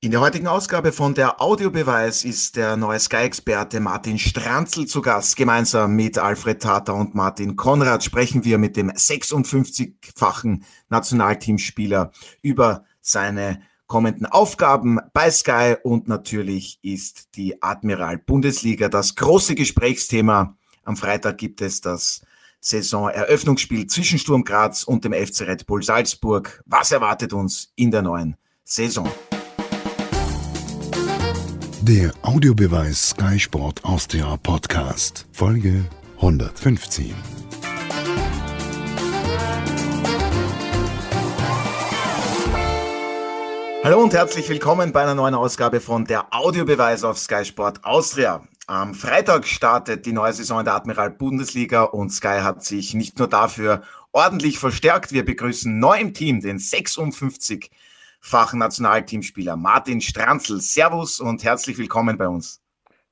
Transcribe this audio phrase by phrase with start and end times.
[0.00, 5.34] In der heutigen Ausgabe von der Audiobeweis ist der neue Sky-Experte Martin Stranzl zu Gast.
[5.34, 13.60] Gemeinsam mit Alfred Tata und Martin Konrad sprechen wir mit dem 56-fachen Nationalteamspieler über seine
[13.88, 20.56] kommenden Aufgaben bei Sky und natürlich ist die Admiral Bundesliga das große Gesprächsthema.
[20.84, 22.22] Am Freitag gibt es das
[22.60, 26.62] Saisoneröffnungsspiel zwischen Sturm Graz und dem FC Red Bull Salzburg.
[26.66, 29.10] Was erwartet uns in der neuen Saison?
[31.88, 37.14] Der Audiobeweis Sky Sport Austria Podcast, Folge 115.
[43.82, 48.46] Hallo und herzlich willkommen bei einer neuen Ausgabe von der Audiobeweis auf Sky Sport Austria.
[48.66, 53.18] Am Freitag startet die neue Saison in der Admiral Bundesliga und Sky hat sich nicht
[53.18, 55.12] nur dafür ordentlich verstärkt.
[55.12, 57.70] Wir begrüßen neu im Team den 56
[58.20, 60.60] Fachnationalteamspieler Martin Stranzl.
[60.60, 62.62] Servus und herzlich willkommen bei uns.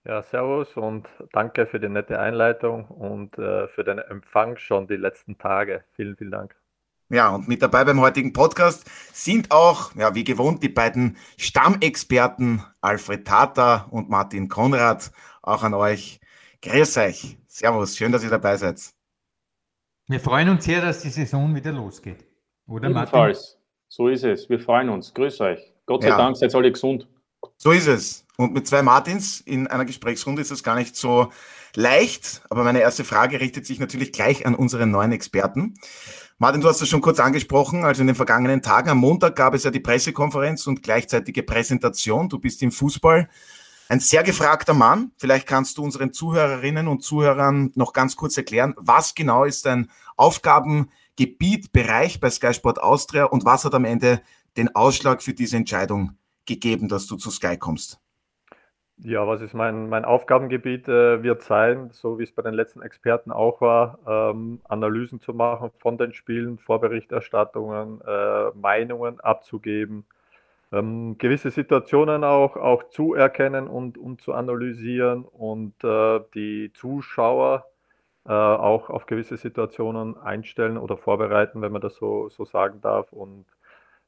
[0.04, 4.96] Ja, servus und danke für die nette Einleitung und äh, für den Empfang schon die
[4.96, 5.84] letzten Tage.
[5.96, 6.54] Vielen, vielen Dank.
[7.08, 12.62] Ja, und mit dabei beim heutigen Podcast sind auch, ja, wie gewohnt, die beiden Stammexperten
[12.80, 15.12] Alfred Tata und Martin Konrad.
[15.42, 16.20] Auch an euch.
[16.62, 17.38] Grüß euch.
[17.46, 18.80] Servus, schön, dass ihr dabei seid.
[20.08, 22.24] Wir freuen uns sehr, dass die Saison wieder losgeht.
[22.66, 23.38] Oder Ebenfalls.
[23.38, 23.55] Martin?
[23.96, 24.50] So ist es.
[24.50, 25.14] Wir freuen uns.
[25.14, 25.72] Grüß euch.
[25.86, 26.18] Gott sei ja.
[26.18, 27.08] Dank seid alle gesund.
[27.56, 28.26] So ist es.
[28.36, 31.32] Und mit zwei Martins in einer Gesprächsrunde ist das gar nicht so
[31.74, 32.42] leicht.
[32.50, 35.78] Aber meine erste Frage richtet sich natürlich gleich an unseren neuen Experten.
[36.36, 37.86] Martin, du hast es schon kurz angesprochen.
[37.86, 42.28] Also in den vergangenen Tagen, am Montag gab es ja die Pressekonferenz und gleichzeitige Präsentation.
[42.28, 43.30] Du bist im Fußball
[43.88, 45.12] ein sehr gefragter Mann.
[45.16, 49.90] Vielleicht kannst du unseren Zuhörerinnen und Zuhörern noch ganz kurz erklären, was genau ist dein
[50.18, 54.20] Aufgaben Gebiet, Bereich bei Sky Sport Austria und was hat am Ende
[54.56, 56.12] den Ausschlag für diese Entscheidung
[56.44, 58.00] gegeben, dass du zu Sky kommst?
[58.98, 62.80] Ja, was ist mein, mein Aufgabengebiet äh, wird sein, so wie es bei den letzten
[62.80, 70.06] Experten auch war, ähm, Analysen zu machen von den Spielen, Vorberichterstattungen, äh, Meinungen abzugeben,
[70.72, 77.66] ähm, gewisse Situationen auch, auch zu erkennen und, und zu analysieren und äh, die Zuschauer
[78.28, 83.12] äh, auch auf gewisse Situationen einstellen oder vorbereiten, wenn man das so, so sagen darf.
[83.12, 83.46] Und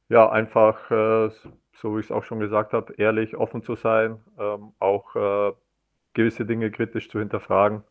[0.09, 1.29] ja, einfach, äh,
[1.73, 5.53] so wie ich es auch schon gesagt habe, ehrlich, offen zu sein, ähm, auch äh,
[6.13, 7.83] gewisse Dinge kritisch zu hinterfragen,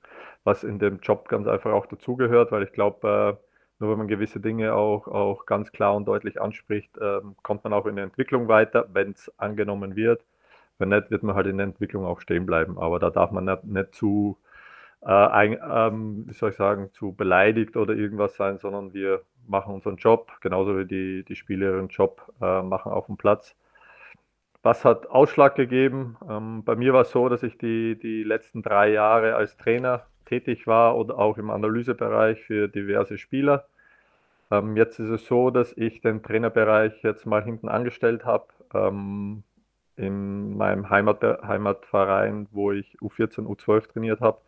[0.45, 3.49] was in dem Job ganz einfach auch dazugehört, weil ich glaube, äh,
[3.81, 7.73] nur wenn man gewisse Dinge auch, auch ganz klar und deutlich anspricht, ähm, kommt man
[7.73, 10.25] auch in der Entwicklung weiter, wenn es angenommen wird.
[10.79, 12.79] Wenn nicht, wird man halt in der Entwicklung auch stehen bleiben.
[12.79, 14.37] Aber da darf man nicht, nicht zu
[15.03, 19.75] äh, ein, ähm, wie soll ich sagen, zu beleidigt oder irgendwas sein, sondern wir machen
[19.75, 23.55] unseren Job, genauso wie die, die Spieler ihren Job äh, machen auf dem Platz.
[24.63, 26.17] Was hat Ausschlag gegeben?
[26.29, 30.07] Ähm, bei mir war es so, dass ich die, die letzten drei Jahre als Trainer
[30.27, 33.67] tätig war oder auch im Analysebereich für diverse Spieler.
[34.51, 38.49] Ähm, jetzt ist es so, dass ich den Trainerbereich jetzt mal hinten angestellt habe.
[38.75, 39.43] Ähm,
[39.97, 44.39] in meinem Heimat, Heimatverein, wo ich U14, U12 trainiert habe.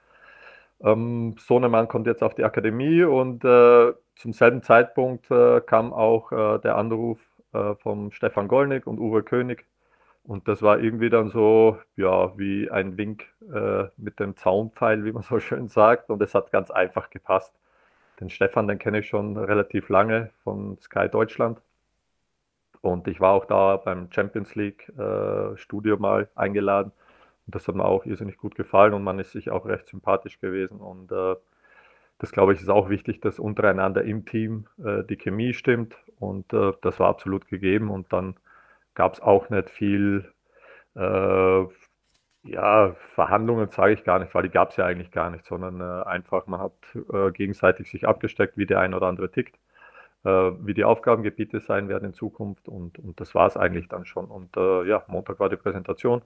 [0.83, 6.33] Ähm, Sohnemann kommt jetzt auf die Akademie und äh, zum selben Zeitpunkt äh, kam auch
[6.33, 7.19] äh, der Anruf
[7.53, 9.67] äh, vom Stefan Gollnick und Uwe König.
[10.25, 15.13] Und das war irgendwie dann so, ja, wie ein Wink äh, mit dem Zaunpfeil, wie
[15.13, 16.11] man so schön sagt.
[16.11, 17.55] Und es hat ganz einfach gepasst.
[18.21, 21.61] Den Stefan, den kenne ich schon relativ lange von Sky Deutschland.
[22.83, 26.93] Und ich war auch da beim Champions League äh, Studio mal eingeladen.
[27.51, 30.79] Das hat mir auch irrsinnig gut gefallen und man ist sich auch recht sympathisch gewesen.
[30.81, 31.37] Und äh,
[32.19, 35.97] das glaube ich ist auch wichtig, dass untereinander im Team äh, die Chemie stimmt.
[36.19, 37.91] Und äh, das war absolut gegeben.
[37.91, 38.37] Und dann
[38.95, 40.31] gab es auch nicht viel,
[40.97, 41.65] äh,
[42.43, 45.81] ja, Verhandlungen sage ich gar nicht, weil die gab es ja eigentlich gar nicht, sondern
[45.81, 46.75] äh, einfach, man hat
[47.13, 49.59] äh, gegenseitig sich abgesteckt, wie der ein oder andere tickt
[50.23, 54.27] wie die Aufgabengebiete sein werden in Zukunft und, und das war es eigentlich dann schon.
[54.27, 56.21] Und äh, ja, Montag war die Präsentation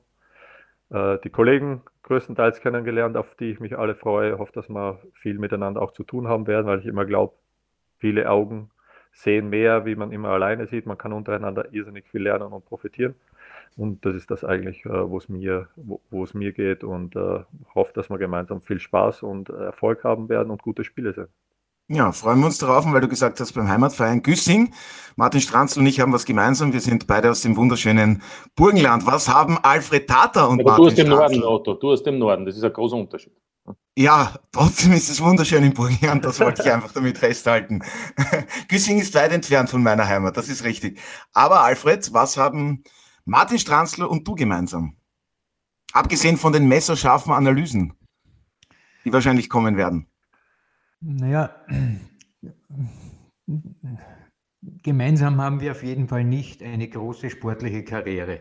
[0.94, 4.32] äh, die Kollegen größtenteils kennengelernt, auf die ich mich alle freue.
[4.34, 7.34] Ich hoffe, dass wir viel miteinander auch zu tun haben werden, weil ich immer glaube,
[7.98, 8.70] viele Augen
[9.12, 10.86] sehen mehr, wie man immer alleine sieht.
[10.86, 13.14] Man kann untereinander irrsinnig viel lernen und profitieren.
[13.76, 17.40] Und das ist das eigentlich, äh, wo es mir, wo, es mir geht und äh,
[17.74, 21.28] hoffe, dass wir gemeinsam viel Spaß und Erfolg haben werden und gute Spiele sind.
[21.88, 24.72] Ja, freuen wir uns darauf, weil du gesagt hast, beim Heimatverein Güssing,
[25.16, 26.72] Martin Stranzl und ich haben was gemeinsam.
[26.72, 28.22] Wir sind beide aus dem wunderschönen
[28.56, 29.04] Burgenland.
[29.04, 32.18] Was haben Alfred Tata und Aber Martin du aus dem Norden, Otto, du aus dem
[32.18, 32.46] Norden.
[32.46, 33.34] Das ist ein großer Unterschied.
[33.96, 36.24] Ja, trotzdem ist es wunderschön in Burgenland.
[36.24, 37.82] Das wollte ich einfach damit festhalten.
[38.68, 40.38] Güssing ist weit entfernt von meiner Heimat.
[40.38, 40.98] Das ist richtig.
[41.34, 42.82] Aber Alfred, was haben
[43.26, 44.96] Martin Stranzler und du gemeinsam.
[45.92, 47.92] Abgesehen von den messerscharfen Analysen,
[49.04, 50.08] die wahrscheinlich kommen werden.
[51.06, 51.50] Naja,
[54.82, 58.40] gemeinsam haben wir auf jeden Fall nicht eine große sportliche Karriere.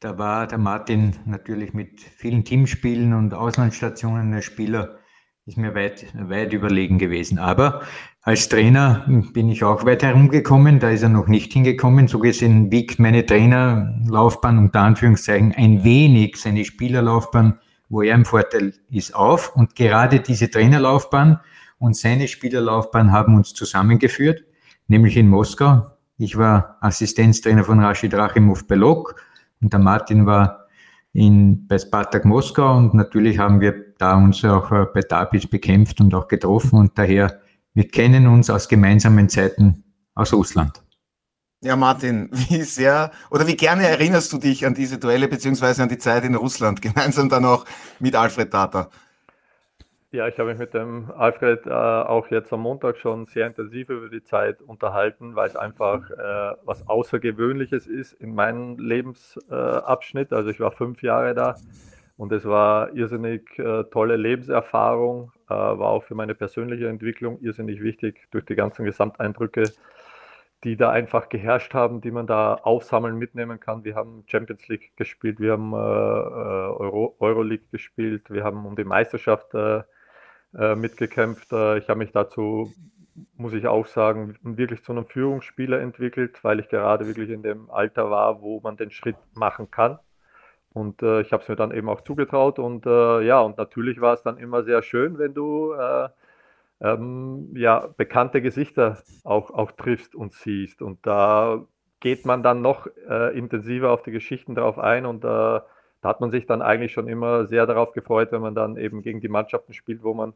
[0.00, 4.98] Da war der Martin natürlich mit vielen Teamspielen und Auslandsstationen der Spieler,
[5.46, 7.38] ist mir weit, weit überlegen gewesen.
[7.38, 7.82] Aber
[8.22, 12.08] als Trainer bin ich auch weit herumgekommen, da ist er noch nicht hingekommen.
[12.08, 18.74] So gesehen wiegt meine Trainerlaufbahn unter Anführungszeichen ein wenig seine Spielerlaufbahn, wo er im Vorteil
[18.90, 19.54] ist, auf.
[19.54, 21.38] Und gerade diese Trainerlaufbahn
[21.84, 24.42] und seine Spielerlaufbahn haben uns zusammengeführt,
[24.88, 25.86] nämlich in Moskau.
[26.16, 29.20] Ich war Assistenztrainer von Rashid Rachimov Belok
[29.60, 30.66] und der Martin war
[31.12, 36.00] in, bei Spartak Moskau und natürlich haben wir da uns auch äh, bei Dabis bekämpft
[36.00, 37.40] und auch getroffen und daher,
[37.74, 39.84] wir kennen uns aus gemeinsamen Zeiten
[40.14, 40.82] aus Russland.
[41.62, 45.90] Ja, Martin, wie sehr oder wie gerne erinnerst du dich an diese Duelle beziehungsweise an
[45.90, 47.66] die Zeit in Russland, gemeinsam dann auch
[48.00, 48.88] mit Alfred Tata?
[50.14, 53.88] Ja, ich habe mich mit dem Alfred äh, auch jetzt am Montag schon sehr intensiv
[53.88, 60.32] über die Zeit unterhalten, weil es einfach äh, was Außergewöhnliches ist in meinem Lebensabschnitt.
[60.32, 61.56] also ich war fünf Jahre da
[62.16, 67.82] und es war irrsinnig äh, tolle Lebenserfahrung, äh, war auch für meine persönliche Entwicklung irrsinnig
[67.82, 69.64] wichtig durch die ganzen Gesamteindrücke,
[70.62, 73.82] die da einfach geherrscht haben, die man da aufsammeln, mitnehmen kann.
[73.82, 78.76] Wir haben Champions League gespielt, wir haben äh, äh, Euro, Euroleague gespielt, wir haben um
[78.76, 79.82] die Meisterschaft äh,
[80.76, 81.52] mitgekämpft.
[81.52, 82.72] Äh, ich habe mich dazu,
[83.36, 87.70] muss ich auch sagen, wirklich zu einem Führungsspieler entwickelt, weil ich gerade wirklich in dem
[87.70, 89.98] Alter war, wo man den Schritt machen kann.
[90.72, 92.58] Und äh, ich habe es mir dann eben auch zugetraut.
[92.58, 96.08] Und äh, ja, und natürlich war es dann immer sehr schön, wenn du äh,
[96.80, 100.82] ähm, ja, bekannte Gesichter auch, auch triffst und siehst.
[100.82, 101.64] Und da
[102.00, 105.60] geht man dann noch äh, intensiver auf die Geschichten drauf ein und äh,
[106.04, 109.00] da hat man sich dann eigentlich schon immer sehr darauf gefreut, wenn man dann eben
[109.00, 110.34] gegen die Mannschaften spielt, wo man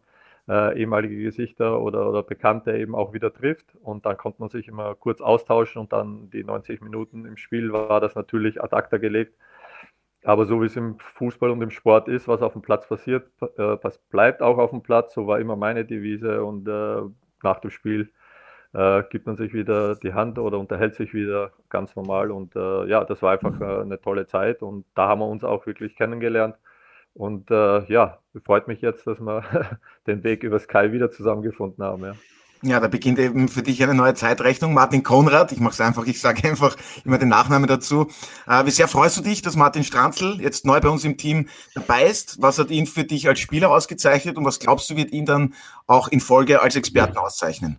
[0.48, 3.76] äh, ehemalige Gesichter oder, oder Bekannte eben auch wieder trifft.
[3.82, 7.70] Und dann konnte man sich immer kurz austauschen und dann die 90 Minuten im Spiel
[7.70, 9.34] war das natürlich ad acta gelegt.
[10.24, 13.30] Aber so wie es im Fußball und im Sport ist, was auf dem Platz passiert,
[13.58, 13.76] äh,
[14.08, 15.12] bleibt auch auf dem Platz.
[15.12, 16.44] So war immer meine Devise.
[16.44, 17.02] Und äh,
[17.42, 18.10] nach dem Spiel
[18.72, 22.30] äh, gibt man sich wieder die Hand oder unterhält sich wieder ganz normal.
[22.30, 25.44] Und äh, ja, das war einfach äh, eine tolle Zeit und da haben wir uns
[25.44, 26.56] auch wirklich kennengelernt.
[27.14, 29.42] Und äh, ja, freut mich jetzt, dass wir
[30.06, 32.04] den Weg über Sky wieder zusammengefunden haben.
[32.04, 32.12] Ja.
[32.62, 34.74] Ja, da beginnt eben für dich eine neue Zeitrechnung.
[34.74, 38.08] Martin Konrad, ich mache es einfach, ich sage einfach immer den Nachnamen dazu.
[38.48, 41.48] Äh, wie sehr freust du dich, dass Martin Stranzl jetzt neu bei uns im Team
[41.74, 42.42] dabei ist?
[42.42, 45.54] Was hat ihn für dich als Spieler ausgezeichnet und was glaubst du, wird ihn dann
[45.86, 47.78] auch in Folge als Experten auszeichnen?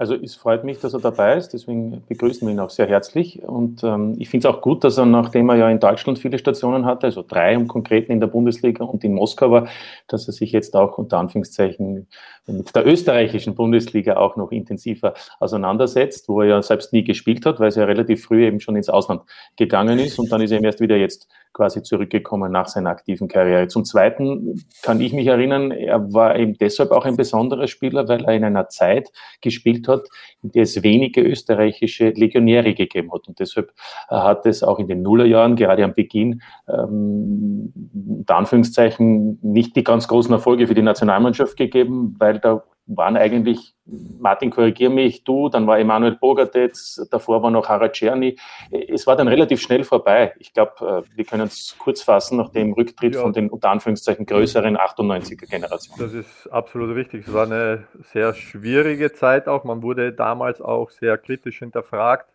[0.00, 3.42] Also es freut mich, dass er dabei ist, deswegen begrüßen wir ihn auch sehr herzlich.
[3.42, 6.38] Und ähm, ich finde es auch gut, dass er, nachdem er ja in Deutschland viele
[6.38, 9.66] Stationen hatte, also drei im Konkreten in der Bundesliga und in Moskau war,
[10.06, 12.06] dass er sich jetzt auch unter Anführungszeichen
[12.46, 17.58] mit der österreichischen Bundesliga auch noch intensiver auseinandersetzt, wo er ja selbst nie gespielt hat,
[17.58, 19.22] weil er ja relativ früh eben schon ins Ausland
[19.56, 23.28] gegangen ist und dann ist er ihm erst wieder jetzt quasi zurückgekommen nach seiner aktiven
[23.28, 23.68] Karriere.
[23.68, 28.24] Zum Zweiten kann ich mich erinnern, er war eben deshalb auch ein besonderer Spieler, weil
[28.24, 29.10] er in einer Zeit
[29.40, 30.08] gespielt hat,
[30.42, 33.26] in der es wenige österreichische Legionäre gegeben hat.
[33.28, 33.72] Und deshalb
[34.10, 37.72] äh, hat es auch in den Nullerjahren, gerade am Beginn, ähm,
[38.18, 43.74] unter Anführungszeichen nicht die ganz großen Erfolge für die Nationalmannschaft gegeben, weil da waren eigentlich,
[43.84, 48.38] Martin, korrigier mich, du, dann war Emanuel Bogatets, davor war noch Harald Czerny.
[48.70, 50.34] Es war dann relativ schnell vorbei.
[50.38, 53.20] Ich glaube, äh, wir können es kurz fassen nach dem Rücktritt ja.
[53.20, 56.00] von den unter Anführungszeichen größeren 98er-Generationen.
[56.00, 57.28] Das ist absolut richtig.
[57.28, 59.64] Es war eine sehr schwierige Zeit auch.
[59.64, 62.34] Man wurde damals auch sehr kritisch hinterfragt,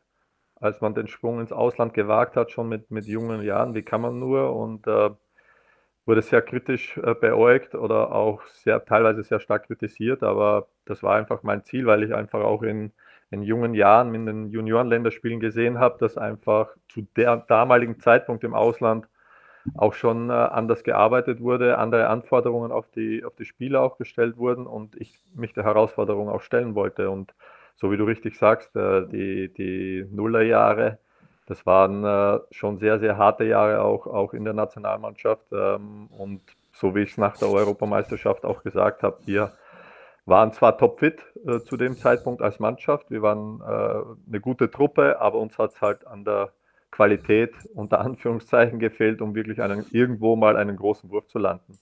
[0.55, 3.73] als man den Sprung ins Ausland gewagt hat, schon mit, mit jungen Jahren.
[3.73, 4.55] Wie kann man nur?
[4.55, 5.09] Und äh,
[6.05, 11.15] wurde sehr kritisch äh, beäugt oder auch sehr teilweise sehr stark kritisiert, aber das war
[11.15, 12.91] einfach mein Ziel, weil ich einfach auch in,
[13.31, 18.53] in jungen Jahren in den Juniorenländerspielen gesehen habe, dass einfach zu der damaligen Zeitpunkt im
[18.53, 19.07] Ausland
[19.75, 24.37] auch schon äh, anders gearbeitet wurde, andere Anforderungen auf die, auf die Spieler auch gestellt
[24.37, 27.09] wurden und ich mich der Herausforderung auch stellen wollte.
[27.09, 27.33] Und
[27.75, 30.99] so wie du richtig sagst, äh, die, die Nullerjahre,
[31.45, 35.45] das waren äh, schon sehr, sehr harte Jahre auch, auch in der Nationalmannschaft.
[35.51, 39.51] Ähm, und so wie ich es nach der Europameisterschaft auch gesagt habe, wir
[40.25, 45.19] waren zwar topfit äh, zu dem Zeitpunkt als Mannschaft, wir waren äh, eine gute Truppe,
[45.19, 46.51] aber uns hat es halt an der
[46.91, 51.77] Qualität unter Anführungszeichen gefehlt, um wirklich einen, irgendwo mal einen großen Wurf zu landen.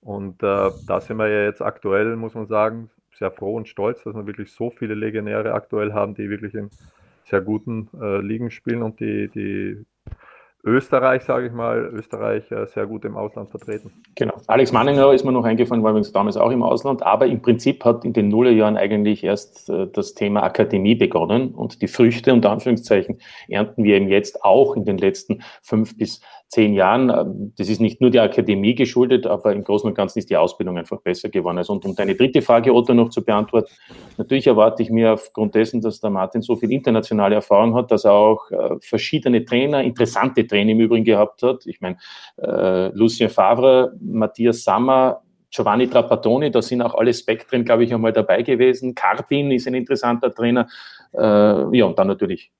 [0.00, 4.02] Und äh, da sind wir ja jetzt aktuell, muss man sagen, sehr froh und stolz,
[4.02, 6.70] dass wir wirklich so viele Legionäre aktuell haben, die wirklich in
[7.32, 9.84] sehr guten äh, Ligen spielen und die, die
[10.64, 13.92] Österreich, sage ich mal, Österreich äh, sehr gut im Ausland vertreten.
[14.14, 14.34] Genau.
[14.46, 17.84] Alex Manninger ist mir noch eingefallen, war übrigens damals auch im Ausland, aber im Prinzip
[17.84, 22.50] hat in den Nullerjahren eigentlich erst äh, das Thema Akademie begonnen und die Früchte unter
[22.50, 26.20] Anführungszeichen ernten wir eben jetzt auch in den letzten fünf bis
[26.52, 27.10] zehn Jahren.
[27.10, 30.36] Ähm, das ist nicht nur der Akademie geschuldet, aber im Großen und Ganzen ist die
[30.36, 31.58] Ausbildung einfach besser geworden.
[31.58, 33.72] Also, und um deine dritte Frage, Otto, noch zu beantworten,
[34.18, 38.04] natürlich erwarte ich mir aufgrund dessen, dass der Martin so viel internationale Erfahrung hat, dass
[38.04, 41.66] er auch äh, verschiedene Trainer, interessante Trainer im Übrigen gehabt hat.
[41.66, 41.96] Ich meine,
[42.36, 48.12] äh, Lucien Favre, Matthias Sammer, Giovanni Trapattoni, da sind auch alle Spektren, glaube ich, einmal
[48.12, 48.94] dabei gewesen.
[48.94, 50.68] Karpin ist ein interessanter Trainer.
[51.14, 52.52] Äh, ja, und dann natürlich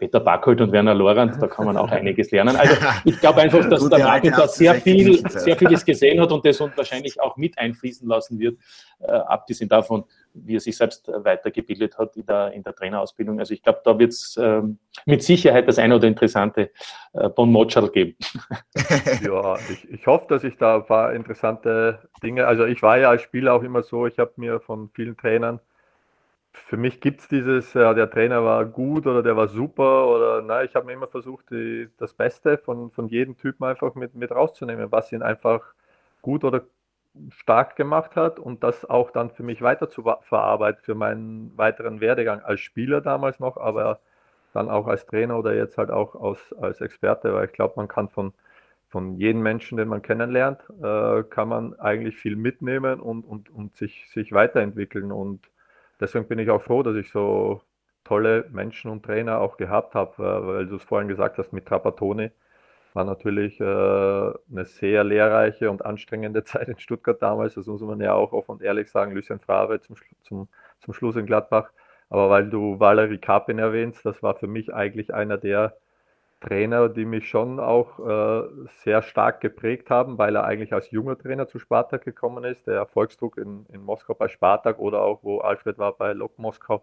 [0.00, 2.56] Peter Backholt und Werner Lorand, da kann man auch einiges lernen.
[2.56, 6.44] Also ich glaube einfach, dass der Martin da sehr viel, sehr vieles gesehen hat und
[6.44, 8.58] das und wahrscheinlich auch mit einfließen lassen wird,
[9.00, 13.38] äh, abgesehen davon, wie er sich selbst weitergebildet hat in der, in der Trainerausbildung.
[13.38, 16.70] Also ich glaube, da wird es ähm, mit Sicherheit das eine oder interessante
[17.12, 18.16] äh, Bon Motschal geben.
[19.22, 23.10] ja, ich, ich hoffe, dass ich da ein paar interessante Dinge, also ich war ja
[23.10, 25.60] als Spieler auch immer so, ich habe mir von vielen Trainern
[26.52, 30.42] für mich gibt es dieses, ja, der Trainer war gut oder der war super oder
[30.42, 34.14] nein, ich habe mir immer versucht, die, das Beste von, von jedem Typen einfach mit,
[34.14, 35.74] mit rauszunehmen, was ihn einfach
[36.22, 36.62] gut oder
[37.30, 42.00] stark gemacht hat und das auch dann für mich weiter zu verarbeiten für meinen weiteren
[42.00, 44.00] Werdegang als Spieler damals noch, aber
[44.52, 47.88] dann auch als Trainer oder jetzt halt auch als, als Experte, weil ich glaube, man
[47.88, 48.32] kann von,
[48.88, 53.76] von jedem Menschen, den man kennenlernt, äh, kann man eigentlich viel mitnehmen und, und, und
[53.76, 55.40] sich, sich weiterentwickeln und
[56.00, 57.62] deswegen bin ich auch froh, dass ich so
[58.04, 61.66] tolle Menschen und Trainer auch gehabt habe, äh, weil du es vorhin gesagt hast mit
[61.66, 62.30] Trapattoni.
[62.94, 67.54] War natürlich äh, eine sehr lehrreiche und anstrengende Zeit in Stuttgart damals.
[67.54, 69.12] Das muss man ja auch offen und ehrlich sagen.
[69.14, 70.48] Lucien Favre zum, zum,
[70.80, 71.70] zum Schluss in Gladbach.
[72.08, 75.76] Aber weil du Valerie Kapin erwähnst, das war für mich eigentlich einer der
[76.40, 78.48] Trainer, die mich schon auch äh,
[78.82, 82.66] sehr stark geprägt haben, weil er eigentlich als junger Trainer zu Spartak gekommen ist.
[82.66, 86.82] Der Erfolgsdruck in, in Moskau bei Spartak oder auch wo Alfred war bei Lok Moskau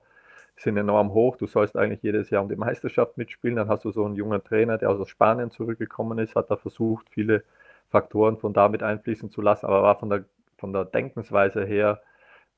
[0.55, 1.37] sind enorm hoch.
[1.37, 3.55] Du sollst eigentlich jedes Jahr um die Meisterschaft mitspielen.
[3.57, 7.09] Dann hast du so einen jungen Trainer, der aus Spanien zurückgekommen ist, hat da versucht,
[7.09, 7.43] viele
[7.89, 10.25] Faktoren von da mit einfließen zu lassen, aber war von der,
[10.57, 12.01] von der Denkensweise her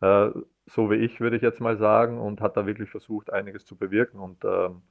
[0.01, 0.29] äh,
[0.67, 3.75] so wie ich, würde ich jetzt mal sagen, und hat da wirklich versucht, einiges zu
[3.75, 4.19] bewirken.
[4.19, 4.81] Und ähm,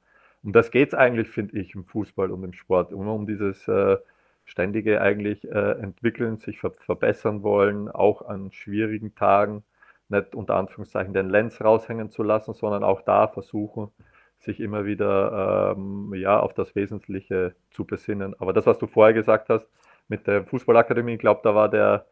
[0.43, 2.91] um das geht es eigentlich, finde ich, im Fußball und im Sport.
[2.91, 3.97] Immer um dieses äh,
[4.45, 9.63] ständige eigentlich äh, entwickeln, sich ver verbessern wollen, auch an schwierigen Tagen
[10.09, 13.91] nicht unter Anführungszeichen den Lenz raushängen zu lassen, sondern auch da versuchen,
[14.39, 18.35] sich immer wieder ähm, ja, auf das Wesentliche zu besinnen.
[18.39, 19.67] Aber das, was du vorher gesagt hast
[20.07, 22.05] mit der Fußballakademie, ich glaube, da war der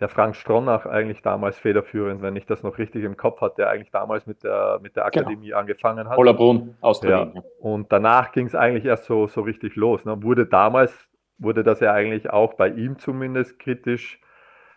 [0.00, 3.70] der Frank Stronach eigentlich damals federführend, wenn ich das noch richtig im Kopf hatte, der
[3.70, 5.26] eigentlich damals mit der, mit der genau.
[5.26, 5.58] Akademie genau.
[5.58, 6.16] angefangen hat.
[6.16, 7.32] Hollerbrunn aus der ja.
[7.60, 10.04] Und danach ging es eigentlich erst so, so richtig los.
[10.04, 10.22] Ne?
[10.22, 10.92] Wurde damals,
[11.38, 14.20] wurde das ja eigentlich auch bei ihm zumindest kritisch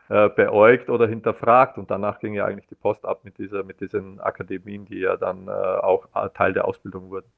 [0.10, 3.80] äh, beäugt oder hinterfragt und danach ging ja eigentlich die Post ab mit, dieser, mit
[3.80, 7.32] diesen Akademien, die ja dann äh, auch Teil der Ausbildung wurden.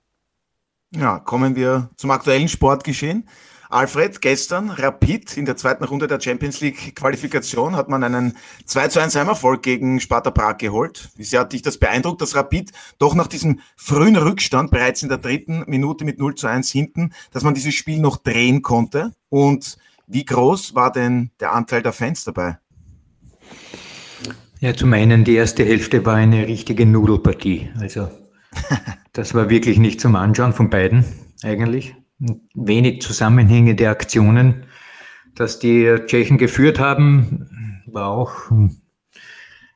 [0.97, 3.27] Ja, kommen wir zum aktuellen Sportgeschehen.
[3.69, 8.87] Alfred, gestern Rapid in der zweiten Runde der Champions League Qualifikation hat man einen 2
[8.87, 11.09] zu 1 Heimerfolg gegen Sparta Prag geholt.
[11.17, 15.09] Wie sehr hat dich das beeindruckt, dass Rapid doch nach diesem frühen Rückstand bereits in
[15.09, 19.11] der dritten Minute mit 0 zu 1 hinten, dass man dieses Spiel noch drehen konnte?
[19.27, 22.59] Und wie groß war denn der Anteil der Fans dabei?
[24.61, 27.71] Ja, zum einen die erste Hälfte war eine richtige Nudelpartie.
[27.79, 28.09] Also
[29.13, 31.05] das war wirklich nicht zum Anschauen von beiden
[31.43, 31.95] eigentlich
[32.53, 34.65] wenig zusammenhängende Aktionen.
[35.35, 38.51] Dass die Tschechen geführt haben, war auch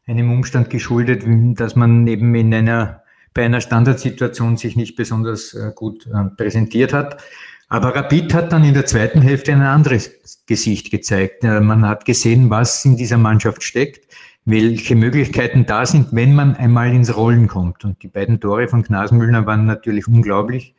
[0.09, 1.23] einem Umstand geschuldet,
[1.59, 6.93] dass man eben in einer, bei einer Standardsituation sich nicht besonders äh, gut äh, präsentiert
[6.93, 7.21] hat.
[7.67, 10.11] Aber Rapid hat dann in der zweiten Hälfte ein anderes
[10.47, 11.43] Gesicht gezeigt.
[11.43, 14.11] Äh, man hat gesehen, was in dieser Mannschaft steckt,
[14.45, 17.85] welche Möglichkeiten da sind, wenn man einmal ins Rollen kommt.
[17.85, 20.75] Und die beiden Tore von Knasmüllner waren natürlich unglaublich.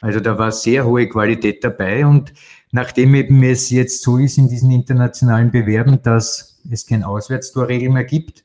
[0.00, 2.32] Also da war sehr hohe Qualität dabei und
[2.70, 8.04] nachdem eben es jetzt so ist in diesen internationalen Bewerben, dass es kein Auswärtstorregel mehr
[8.04, 8.44] gibt,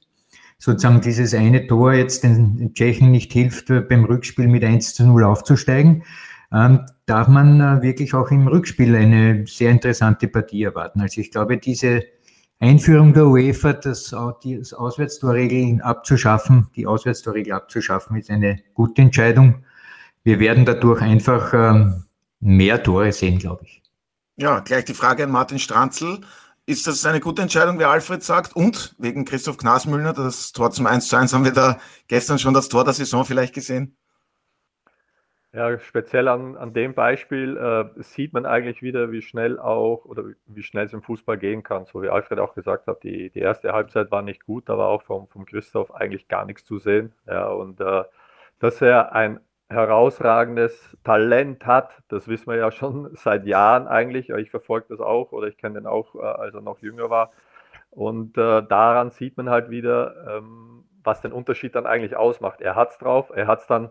[0.58, 5.24] sozusagen dieses eine Tor jetzt den Tschechen nicht hilft, beim Rückspiel mit 1 zu 0
[5.26, 6.04] aufzusteigen,
[6.54, 11.02] ähm, darf man äh, wirklich auch im Rückspiel eine sehr interessante Partie erwarten.
[11.02, 12.04] Also ich glaube, diese
[12.62, 19.66] Einführung der UEFA, das, das Auswärtstorregel abzuschaffen, die Auswärtstorregel abzuschaffen, ist eine gute Entscheidung
[20.24, 22.06] wir werden dadurch einfach ähm,
[22.40, 23.82] mehr Tore sehen, glaube ich.
[24.38, 26.22] Ja, gleich die Frage an Martin Stranzl.
[26.66, 28.56] Ist das eine gute Entscheidung, wie Alfred sagt?
[28.56, 32.54] Und wegen Christoph Knasmüllner, das Tor zum 1 zu 1, haben wir da gestern schon
[32.54, 33.98] das Tor der Saison vielleicht gesehen?
[35.54, 40.24] Ja, speziell an, an dem Beispiel äh, sieht man eigentlich wieder, wie schnell auch oder
[40.46, 41.86] wie schnell es im Fußball gehen kann.
[41.86, 44.88] So wie Alfred auch gesagt hat, die, die erste Halbzeit war nicht gut, da war
[44.88, 47.14] auch vom, vom Christoph eigentlich gar nichts zu sehen.
[47.28, 48.04] Ja, und äh,
[48.60, 54.30] dass er ein herausragendes Talent hat, das wissen wir ja schon seit Jahren eigentlich.
[54.30, 57.32] Ich verfolge das auch oder ich kenne den auch, äh, als er noch jünger war.
[57.90, 62.62] Und äh, daran sieht man halt wieder, ähm, was den Unterschied dann eigentlich ausmacht.
[62.62, 63.90] Er hat es drauf, er hat es dann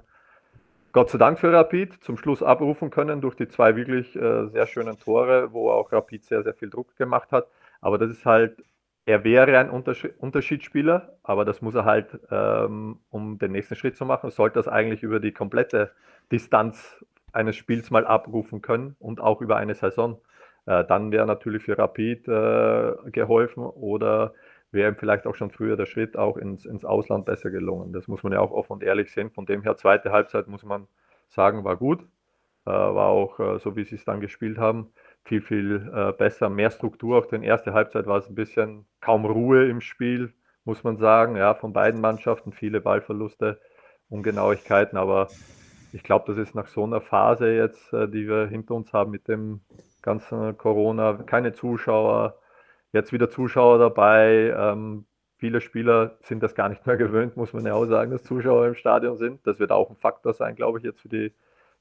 [0.93, 4.67] Gott sei Dank für Rapid zum Schluss abrufen können durch die zwei wirklich äh, sehr
[4.67, 7.47] schönen Tore, wo auch Rapid sehr, sehr viel Druck gemacht hat.
[7.81, 8.65] Aber das ist halt,
[9.07, 13.97] er wäre ein Unterschied, Unterschiedsspieler, aber das muss er halt, ähm, um den nächsten Schritt
[13.97, 15.93] zu machen, sollte das eigentlich über die komplette
[16.33, 20.21] Distanz eines Spiels mal abrufen können und auch über eine Saison.
[20.67, 24.35] Äh, dann wäre natürlich für Rapid äh, geholfen oder
[24.73, 27.93] wäre vielleicht auch schon früher der Schritt auch ins, ins Ausland besser gelungen.
[27.93, 29.31] Das muss man ja auch offen und ehrlich sehen.
[29.31, 30.87] Von dem her, zweite Halbzeit muss man
[31.29, 32.03] sagen, war gut.
[32.67, 34.93] Äh, war auch, äh, so wie sie es dann gespielt haben,
[35.25, 37.19] viel, viel äh, besser, mehr Struktur.
[37.19, 40.35] Auch in erste Halbzeit war es ein bisschen kaum Ruhe im Spiel,
[40.65, 41.37] muss man sagen.
[41.37, 43.61] Ja, von beiden Mannschaften viele Ballverluste,
[44.11, 45.29] Ungenauigkeiten, aber
[45.93, 49.11] ich glaube, das ist nach so einer Phase jetzt, äh, die wir hinter uns haben
[49.11, 49.61] mit dem
[50.03, 52.40] ganzen Corona, keine Zuschauer,
[52.93, 54.55] Jetzt wieder Zuschauer dabei.
[54.57, 55.07] Ähm,
[55.39, 58.67] viele Spieler sind das gar nicht mehr gewöhnt, muss man ja auch sagen, dass Zuschauer
[58.67, 59.47] im Stadion sind.
[59.47, 61.33] Das wird auch ein Faktor sein, glaube ich, jetzt für die,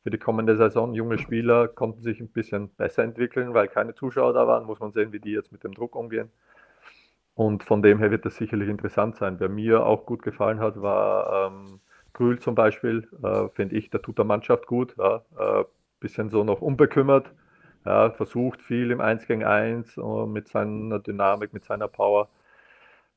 [0.04, 0.94] für die kommende Saison.
[0.94, 4.66] Junge Spieler konnten sich ein bisschen besser entwickeln, weil keine Zuschauer da waren.
[4.66, 6.32] Muss man sehen, wie die jetzt mit dem Druck umgehen.
[7.34, 9.40] Und von dem her wird das sicherlich interessant sein.
[9.40, 11.80] Wer mir auch gut gefallen hat, war ähm,
[12.14, 13.08] Grül zum Beispiel.
[13.24, 14.96] Äh, Finde ich, der tut der Mannschaft gut.
[14.98, 15.64] Ja, äh,
[16.02, 17.32] bisschen so noch unbekümmert
[17.90, 22.30] ja, versucht viel im 1 gegen 1 äh, mit seiner Dynamik, mit seiner Power.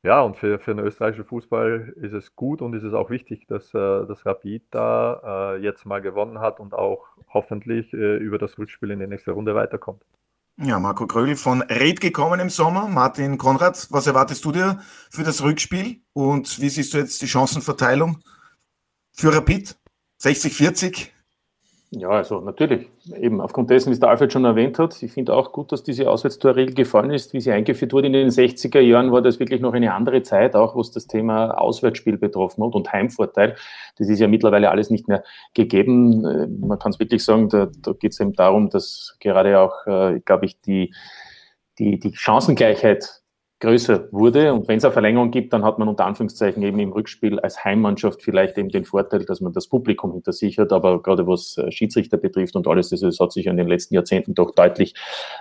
[0.03, 3.47] Ja, und für, für den österreichischen Fußball ist es gut und ist es auch wichtig,
[3.47, 8.59] dass äh, das Rapid da äh, jetzt mal gewonnen hat und auch hoffentlich über das
[8.59, 10.03] Rückspiel in die nächste Runde weiterkommt.
[10.59, 12.89] Ja, Marco Krögel von Red gekommen im Sommer.
[12.89, 14.81] Martin Konrad, was erwartest du dir
[15.11, 18.19] für das Rückspiel und wie siehst du jetzt die Chancenverteilung
[19.15, 19.77] für Rapid?
[20.19, 21.15] 60, 40?
[21.95, 22.89] Ja, also natürlich.
[23.21, 25.83] Eben aufgrund dessen, wie es der Alfred schon erwähnt hat, ich finde auch gut, dass
[25.83, 27.35] diese Auswärtstorregel gefallen ist.
[27.35, 30.57] Wie sie eingeführt wurde in den 60er Jahren, war das wirklich noch eine andere Zeit,
[30.57, 33.57] auch was das Thema Auswärtsspiel betroffen hat und Heimvorteil.
[33.99, 36.25] Das ist ja mittlerweile alles nicht mehr gegeben.
[36.25, 39.87] Äh, man kann es wirklich sagen, da, da geht es eben darum, dass gerade auch,
[39.87, 40.95] äh, glaube ich, die,
[41.79, 43.22] die, die Chancengleichheit
[43.63, 44.53] größer wurde.
[44.53, 47.65] Und wenn es eine Verlängerung gibt, dann hat man unter Anführungszeichen eben im Rückspiel als
[47.65, 50.73] Heimmannschaft vielleicht eben den Vorteil, dass man das Publikum hinter sich hat.
[50.73, 54.35] Aber gerade was äh, Schiedsrichter betrifft und alles, das, hat sich in den letzten Jahrzehnten
[54.35, 54.95] doch deutlich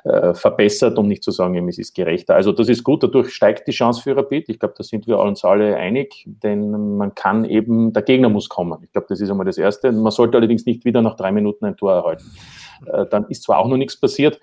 [0.03, 2.35] äh, verbessert, um nicht zu sagen, eben, es ist gerechter.
[2.35, 4.49] Also das ist gut, dadurch steigt die Chance für Rapid.
[4.49, 8.49] Ich glaube, da sind wir uns alle einig, denn man kann eben, der Gegner muss
[8.49, 8.83] kommen.
[8.83, 9.91] Ich glaube, das ist einmal das Erste.
[9.91, 12.25] Man sollte allerdings nicht wieder nach drei Minuten ein Tor erhalten.
[12.85, 14.39] Äh, dann ist zwar auch noch nichts passiert,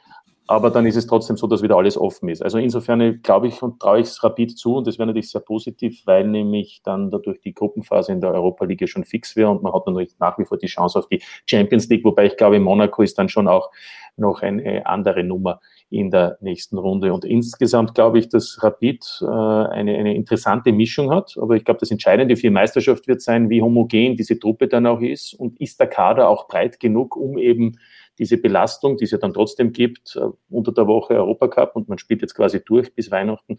[0.49, 2.43] aber dann ist es trotzdem so, dass wieder alles offen ist.
[2.43, 5.43] Also insofern glaube ich und traue ich es Rapid zu und das wäre natürlich sehr
[5.43, 9.63] positiv, weil nämlich dann dadurch die Gruppenphase in der Europa League schon fix wäre und
[9.63, 12.59] man hat natürlich nach wie vor die Chance auf die Champions League, wobei ich glaube,
[12.59, 13.71] Monaco ist dann schon auch
[14.17, 17.13] noch eine andere Nummer in der nächsten Runde.
[17.13, 21.37] Und insgesamt glaube ich, dass Rapid äh, eine, eine interessante Mischung hat.
[21.41, 24.87] Aber ich glaube, das Entscheidende für die Meisterschaft wird sein, wie homogen diese Truppe dann
[24.87, 27.79] auch ist und ist der Kader auch breit genug, um eben
[28.19, 31.99] diese Belastung, die es ja dann trotzdem gibt, äh, unter der Woche Europacup und man
[31.99, 33.59] spielt jetzt quasi durch bis Weihnachten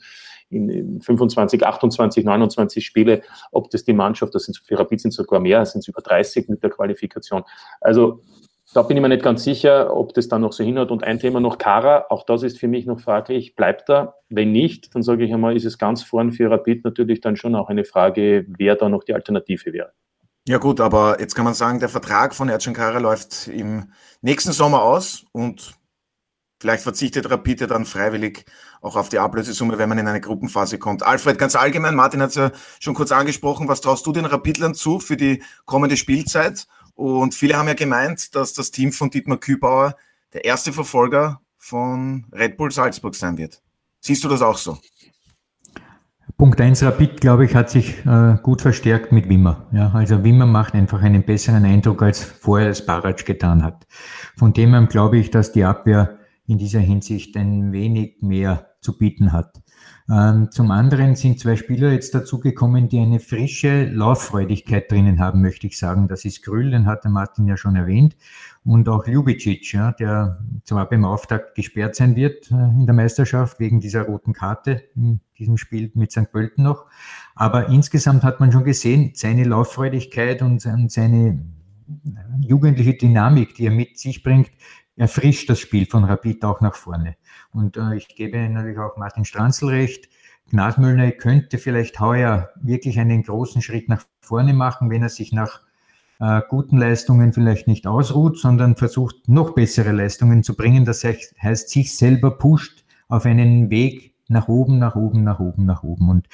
[0.50, 5.12] in, in 25, 28, 29 Spiele, ob das die Mannschaft, das sind für Rapid sind
[5.12, 7.43] sogar mehr, sind es über 30 mit der Qualifikation.
[7.82, 8.22] Also
[8.74, 10.91] da bin ich mir nicht ganz sicher, ob das dann noch so hinhaut.
[10.91, 13.56] Und ein Thema noch, Kara, auch das ist für mich noch fraglich.
[13.56, 14.15] Bleibt er?
[14.30, 17.56] Wenn nicht, dann sage ich einmal, ist es ganz vorn für Rapid natürlich dann schon
[17.56, 19.91] auch eine Frage, wer da noch die Alternative wäre.
[20.50, 24.52] Ja gut, aber jetzt kann man sagen, der Vertrag von Ercan Kara läuft im nächsten
[24.52, 25.78] Sommer aus und
[26.60, 28.46] vielleicht verzichtet Rapid ja dann freiwillig
[28.82, 31.04] auch auf die Ablösesumme, wenn man in eine Gruppenphase kommt.
[31.04, 34.74] Alfred, ganz allgemein, Martin hat es ja schon kurz angesprochen, was traust du den Rapidlern
[34.74, 36.66] zu für die kommende Spielzeit?
[36.96, 39.98] Und viele haben ja gemeint, dass das Team von Dietmar Kübauer
[40.34, 43.62] der erste Verfolger von Red Bull Salzburg sein wird.
[44.00, 44.80] Siehst du das auch so?
[46.39, 49.67] Punkt 1 Rapid, glaube ich, hat sich äh, gut verstärkt mit Wimmer.
[49.73, 53.86] Ja, also Wimmer macht einfach einen besseren Eindruck, als vorher es Barac getan hat.
[54.38, 58.97] Von dem her glaube ich, dass die Abwehr in dieser Hinsicht ein wenig mehr zu
[58.97, 59.62] bieten hat.
[60.10, 65.67] Ähm, zum anderen sind zwei Spieler jetzt dazugekommen, die eine frische Lauffreudigkeit drinnen haben, möchte
[65.67, 66.08] ich sagen.
[66.08, 68.15] Das ist Grüll, den hat der Martin ja schon erwähnt,
[68.70, 73.60] und auch Ljubicic, ja, der zwar beim Auftakt gesperrt sein wird äh, in der Meisterschaft
[73.60, 76.32] wegen dieser roten Karte in diesem Spiel mit St.
[76.32, 76.86] Pölten noch.
[77.34, 81.44] Aber insgesamt hat man schon gesehen, seine Lauffreudigkeit und seine
[82.42, 84.52] jugendliche Dynamik, die er mit sich bringt,
[84.96, 87.16] erfrischt das Spiel von Rapid auch nach vorne.
[87.52, 90.10] Und äh, ich gebe natürlich auch Martin Stranzl recht.
[90.52, 95.62] Gnasmüllner könnte vielleicht heuer wirklich einen großen Schritt nach vorne machen, wenn er sich nach
[96.20, 100.86] äh, guten Leistungen vielleicht nicht ausruht, sondern versucht, noch bessere Leistungen zu bringen.
[100.86, 105.84] Das heißt, sich selber pusht auf einen Weg nach oben, nach oben, nach oben, nach
[105.84, 106.10] oben.
[106.10, 106.28] Und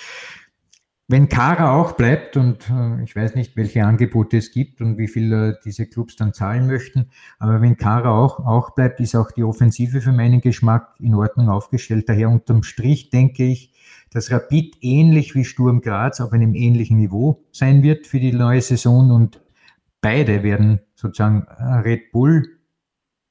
[1.08, 5.08] wenn Kara auch bleibt, und äh, ich weiß nicht, welche Angebote es gibt und wie
[5.08, 9.32] viel äh, diese Clubs dann zahlen möchten, aber wenn Kara auch, auch bleibt, ist auch
[9.32, 12.10] die Offensive für meinen Geschmack in Ordnung aufgestellt.
[12.10, 13.72] Daher unterm Strich denke ich,
[14.10, 18.62] dass Rapid ähnlich wie Sturm Graz auf einem ähnlichen Niveau sein wird für die neue
[18.62, 19.42] Saison und
[20.06, 22.60] beide werden sozusagen äh, Red Bull,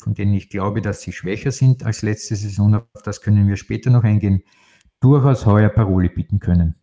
[0.03, 3.57] von denen ich glaube, dass sie schwächer sind als letzte Saison, auf das können wir
[3.57, 4.43] später noch eingehen,
[4.99, 6.75] durchaus heuer Paroli bieten können.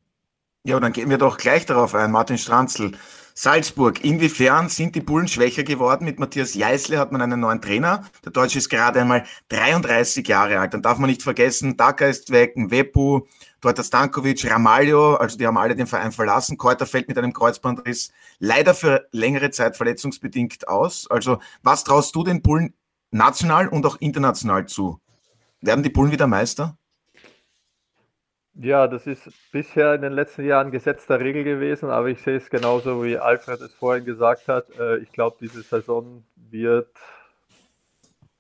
[0.64, 2.94] Ja, dann gehen wir doch gleich darauf ein, Martin Stranzl.
[3.34, 6.06] Salzburg, inwiefern sind die Bullen schwächer geworden?
[6.06, 8.06] Mit Matthias Jeißle hat man einen neuen Trainer.
[8.24, 10.74] Der Deutsche ist gerade einmal 33 Jahre alt.
[10.74, 13.22] Dann darf man nicht vergessen, Daka ist weg, Wepu,
[13.62, 16.58] dort Stankovic, Ramalho, also die haben alle den Verein verlassen.
[16.58, 21.10] Keuter fällt mit einem Kreuzbandriss leider für längere Zeit verletzungsbedingt aus.
[21.10, 22.74] Also was traust du den Bullen
[23.12, 25.00] national und auch international zu?
[25.62, 26.78] Werden die Bullen wieder Meister?
[28.54, 32.50] Ja, das ist bisher in den letzten Jahren gesetzter Regel gewesen, aber ich sehe es
[32.50, 34.70] genauso, wie Alfred es vorhin gesagt hat.
[34.78, 36.94] Äh, ich glaube, diese Saison wird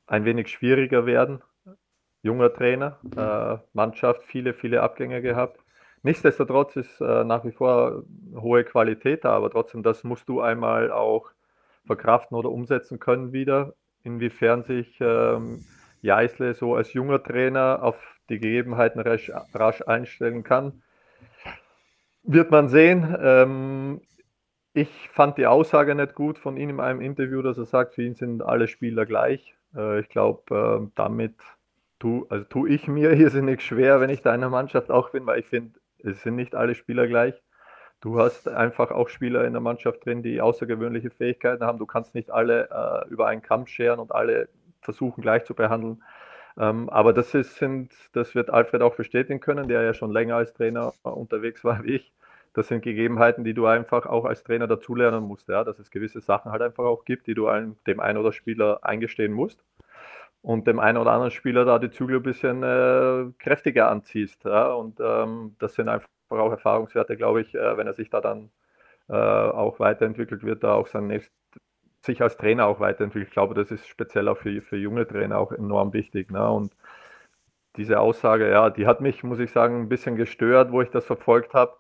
[0.07, 1.41] ein wenig schwieriger werden.
[2.23, 5.59] Junger Trainer, äh, Mannschaft, viele, viele Abgänge gehabt.
[6.03, 8.03] Nichtsdestotrotz ist äh, nach wie vor
[8.35, 11.31] hohe Qualität da, aber trotzdem, das musst du einmal auch
[11.85, 13.73] verkraften oder umsetzen können wieder.
[14.03, 15.63] Inwiefern sich ähm,
[16.01, 17.97] Jeißle so als junger Trainer auf
[18.29, 20.81] die Gegebenheiten rasch, rasch einstellen kann.
[22.23, 23.15] Wird man sehen.
[23.19, 24.01] Ähm,
[24.73, 28.03] ich fand die Aussage nicht gut von ihm in einem Interview, dass er sagt, für
[28.03, 29.55] ihn sind alle Spieler gleich.
[29.75, 31.35] Äh, ich glaube, äh, damit
[32.01, 35.45] tu, also tue ich mir irrsinnig schwer, wenn ich deiner Mannschaft auch bin, weil ich
[35.45, 37.41] finde, es sind nicht alle Spieler gleich.
[38.01, 41.77] Du hast einfach auch Spieler in der Mannschaft drin, die außergewöhnliche Fähigkeiten haben.
[41.77, 44.49] Du kannst nicht alle äh, über einen Kamm scheren und alle
[44.81, 46.01] versuchen gleich zu behandeln.
[46.57, 50.37] Ähm, aber das, ist, sind, das wird Alfred auch bestätigen können, der ja schon länger
[50.37, 52.11] als Trainer unterwegs war wie ich.
[52.53, 56.19] Das sind Gegebenheiten, die du einfach auch als Trainer dazulernen musst, ja, dass es gewisse
[56.19, 59.63] Sachen halt einfach auch gibt, die du einem, dem einen oder Spieler eingestehen musst
[60.41, 64.43] und dem einen oder anderen Spieler da die Zügel ein bisschen äh, kräftiger anziehst.
[64.45, 68.21] Ja, und ähm, das sind einfach auch Erfahrungswerte, glaube ich, äh, wenn er sich da
[68.21, 68.49] dann
[69.09, 71.33] äh, auch weiterentwickelt wird, da auch sein nächstes
[72.03, 73.29] sich als Trainer auch weiterentwickelt.
[73.29, 76.31] Ich glaube, das ist speziell auch für, für junge Trainer auch enorm wichtig.
[76.31, 76.49] Ne?
[76.49, 76.73] Und
[77.77, 81.05] diese Aussage, ja, die hat mich, muss ich sagen, ein bisschen gestört, wo ich das
[81.05, 81.75] verfolgt habe.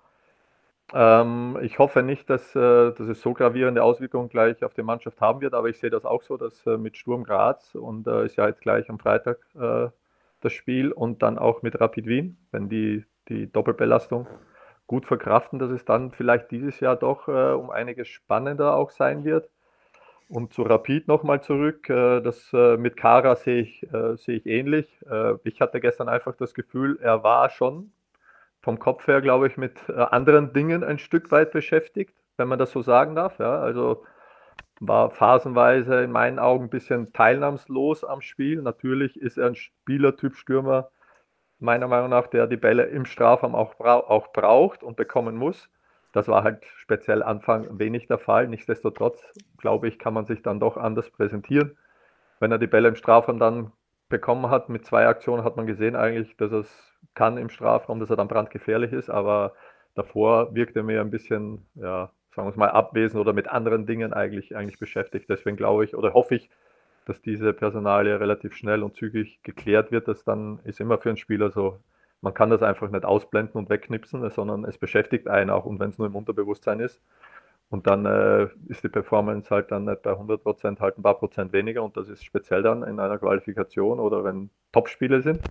[0.93, 5.21] Ähm, ich hoffe nicht, dass, äh, dass es so gravierende Auswirkungen gleich auf die Mannschaft
[5.21, 8.25] haben wird, aber ich sehe das auch so, dass äh, mit Sturm Graz und äh,
[8.25, 9.89] ist ja jetzt gleich am Freitag äh,
[10.41, 14.27] das Spiel und dann auch mit Rapid Wien, wenn die die Doppelbelastung
[14.87, 19.23] gut verkraften, dass es dann vielleicht dieses Jahr doch äh, um einiges spannender auch sein
[19.23, 19.49] wird.
[20.27, 21.89] Und zu Rapid nochmal zurück.
[21.89, 24.99] Äh, das mit Kara sehe ich, sehe ich ähnlich.
[25.43, 27.91] Ich hatte gestern einfach das Gefühl, er war schon
[28.61, 32.71] vom Kopf her, glaube ich, mit anderen Dingen ein Stück weit beschäftigt, wenn man das
[32.71, 33.39] so sagen darf.
[33.39, 34.03] Ja, also
[34.79, 38.61] war phasenweise in meinen Augen ein bisschen teilnahmslos am Spiel.
[38.61, 40.89] Natürlich ist er ein Spielertyp Stürmer,
[41.59, 45.69] meiner Meinung nach, der die Bälle im Strafraum auch, auch braucht und bekommen muss.
[46.13, 48.47] Das war halt speziell Anfang wenig der Fall.
[48.47, 49.23] Nichtsdestotrotz,
[49.57, 51.77] glaube ich, kann man sich dann doch anders präsentieren.
[52.39, 53.71] Wenn er die Bälle im Strafraum dann
[54.11, 58.11] bekommen hat, mit zwei Aktionen hat man gesehen eigentlich, dass es kann im Strafraum, dass
[58.11, 59.53] er dann brandgefährlich ist, aber
[59.95, 63.87] davor wirkte er mir ein bisschen, ja, sagen wir es mal, abwesend oder mit anderen
[63.87, 65.29] Dingen eigentlich, eigentlich beschäftigt.
[65.29, 66.49] Deswegen glaube ich oder hoffe ich,
[67.05, 70.07] dass diese Personalie relativ schnell und zügig geklärt wird.
[70.07, 71.79] Das dann ist immer für einen Spieler so
[72.21, 75.89] man kann das einfach nicht ausblenden und wegknipsen, sondern es beschäftigt einen auch und wenn
[75.89, 77.01] es nur im Unterbewusstsein ist.
[77.71, 81.17] Und dann äh, ist die Performance halt dann nicht bei 100 Prozent, halt ein paar
[81.17, 81.83] Prozent weniger.
[81.83, 85.41] Und das ist speziell dann in einer Qualifikation oder wenn Topspiele sind,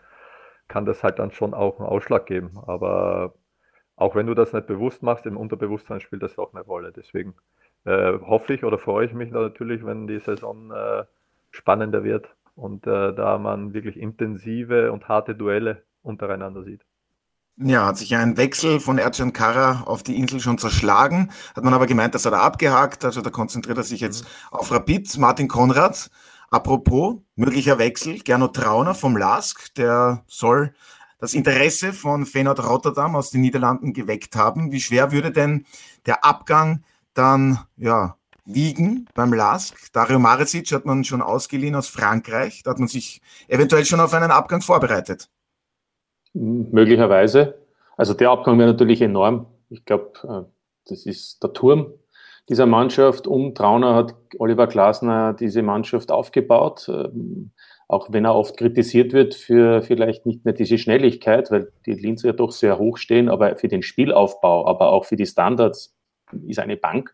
[0.68, 2.58] kann das halt dann schon auch einen Ausschlag geben.
[2.66, 3.34] Aber
[3.96, 6.92] auch wenn du das nicht bewusst machst, im Unterbewusstsein spielt das auch eine Rolle.
[6.92, 7.34] Deswegen
[7.86, 11.04] äh, hoffe ich oder freue ich mich natürlich, wenn die Saison äh,
[11.50, 16.84] spannender wird und äh, da man wirklich intensive und harte Duelle untereinander sieht.
[17.62, 21.74] Ja, hat sich ein Wechsel von Ercan Kara auf die Insel schon zerschlagen, hat man
[21.74, 24.28] aber gemeint, das hat er abgehakt, also da konzentriert er sich jetzt mhm.
[24.58, 25.18] auf Rapid.
[25.18, 26.10] Martin Konrad,
[26.48, 30.72] apropos möglicher Wechsel, Gernot Trauner vom LASK, der soll
[31.18, 34.72] das Interesse von Feyenoord Rotterdam aus den Niederlanden geweckt haben.
[34.72, 35.66] Wie schwer würde denn
[36.06, 39.92] der Abgang dann ja, wiegen beim LASK.
[39.92, 42.62] Dario Maricic hat man schon ausgeliehen aus Frankreich.
[42.62, 45.28] Da hat man sich eventuell schon auf einen Abgang vorbereitet.
[46.32, 47.58] Möglicherweise.
[47.96, 49.46] Also der Abgang wäre natürlich enorm.
[49.68, 50.50] Ich glaube, äh,
[50.88, 51.92] das ist der Turm
[52.48, 53.26] dieser Mannschaft.
[53.26, 56.88] Um Trauner hat Oliver Glasner diese Mannschaft aufgebaut.
[56.88, 57.52] Ähm,
[57.90, 62.28] auch wenn er oft kritisiert wird für vielleicht nicht mehr diese Schnelligkeit, weil die Linzer
[62.28, 65.96] ja doch sehr hoch stehen, aber für den Spielaufbau, aber auch für die Standards
[66.46, 67.12] ist eine Bank.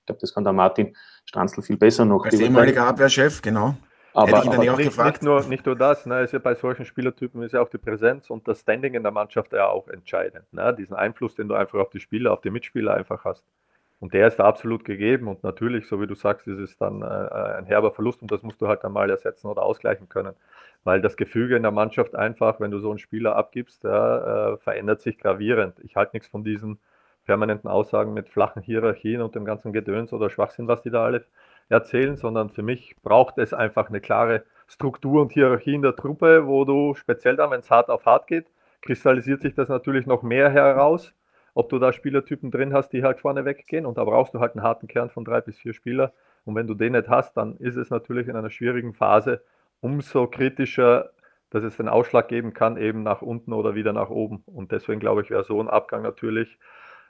[0.00, 0.96] Ich glaube, das kann der Martin
[1.26, 2.24] Stranzl viel besser noch.
[2.24, 3.74] Als ehemaliger Abwehrchef, genau.
[4.14, 7.52] Aber, aber nicht, nicht, nur, nicht nur das, ne, ist ja bei solchen Spielertypen ist
[7.52, 10.44] ja auch die Präsenz und das Standing in der Mannschaft ja auch entscheidend.
[10.52, 10.72] Ne?
[10.72, 13.44] Diesen Einfluss, den du einfach auf die Spieler, auf die Mitspieler einfach hast.
[13.98, 15.26] Und der ist da absolut gegeben.
[15.26, 18.42] Und natürlich, so wie du sagst, ist es dann äh, ein herber Verlust und das
[18.42, 20.34] musst du halt einmal ersetzen oder ausgleichen können.
[20.84, 24.56] Weil das Gefüge in der Mannschaft einfach, wenn du so einen Spieler abgibst, ja, äh,
[24.58, 25.80] verändert sich gravierend.
[25.82, 26.78] Ich halte nichts von diesen
[27.24, 31.24] permanenten Aussagen mit flachen Hierarchien und dem ganzen Gedöns oder Schwachsinn, was die da alle
[31.68, 36.46] erzählen, sondern für mich braucht es einfach eine klare Struktur und Hierarchie in der Truppe,
[36.46, 38.46] wo du speziell dann, wenn es hart auf hart geht,
[38.82, 41.14] kristallisiert sich das natürlich noch mehr heraus
[41.54, 43.86] ob du da Spielertypen drin hast, die halt vorne weggehen.
[43.86, 46.12] Und da brauchst du halt einen harten Kern von drei bis vier Spieler.
[46.44, 49.42] Und wenn du den nicht hast, dann ist es natürlich in einer schwierigen Phase
[49.80, 51.10] umso kritischer,
[51.50, 54.42] dass es den Ausschlag geben kann, eben nach unten oder wieder nach oben.
[54.46, 56.58] Und deswegen glaube ich, wäre so ein Abgang natürlich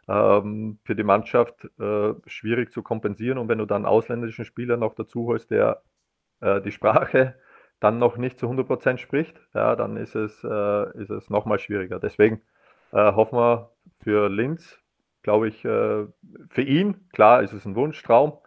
[0.09, 3.39] ähm, für die Mannschaft äh, schwierig zu kompensieren.
[3.39, 5.83] Und wenn du dann einen ausländischen Spieler noch dazu holst, der
[6.41, 7.35] äh, die Sprache
[7.81, 11.59] dann noch nicht zu 100 Prozent spricht, ja, dann ist es, äh, ist es nochmal
[11.59, 11.99] schwieriger.
[11.99, 12.43] Deswegen
[12.93, 14.79] äh, hoffen wir für Linz,
[15.23, 16.07] glaube ich, äh,
[16.49, 18.39] für ihn, klar, ist es ein Wunschtraum,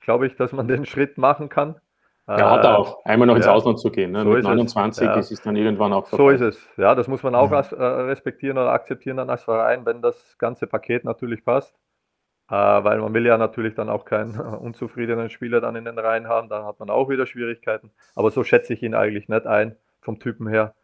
[0.00, 1.80] glaube ich, dass man den Schritt machen kann.
[2.28, 4.12] Ja, hat er auch, einmal noch ins ja, Ausland zu gehen.
[4.12, 4.22] Ne?
[4.22, 5.26] So Mit 29 es.
[5.26, 6.36] ist es dann irgendwann auch vorbei.
[6.36, 6.68] So ist es.
[6.76, 7.60] Ja, das muss man auch ja.
[7.60, 11.74] Äh, respektieren oder akzeptieren dann als Verein, wenn das ganze Paket natürlich passt.
[12.48, 16.28] Äh, weil man will ja natürlich dann auch keinen unzufriedenen Spieler dann in den Reihen
[16.28, 17.90] haben, dann hat man auch wieder Schwierigkeiten.
[18.14, 20.74] Aber so schätze ich ihn eigentlich nicht ein, vom Typen her.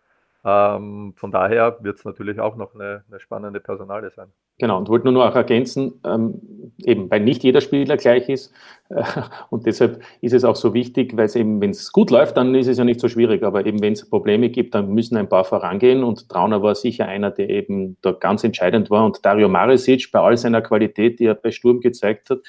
[0.44, 4.32] Ähm, von daher wird es natürlich auch noch eine, eine, spannende Personale sein.
[4.60, 6.40] Genau, und wollte nur noch ergänzen, ähm,
[6.84, 8.52] eben weil nicht jeder Spieler gleich ist
[8.88, 9.04] äh,
[9.50, 12.54] und deshalb ist es auch so wichtig, weil es eben, wenn es gut läuft, dann
[12.56, 15.28] ist es ja nicht so schwierig, aber eben wenn es Probleme gibt, dann müssen ein
[15.28, 19.48] paar vorangehen und Trauner war sicher einer, der eben da ganz entscheidend war und Dario
[19.48, 22.40] Maresic bei all seiner Qualität, die er bei Sturm gezeigt hat,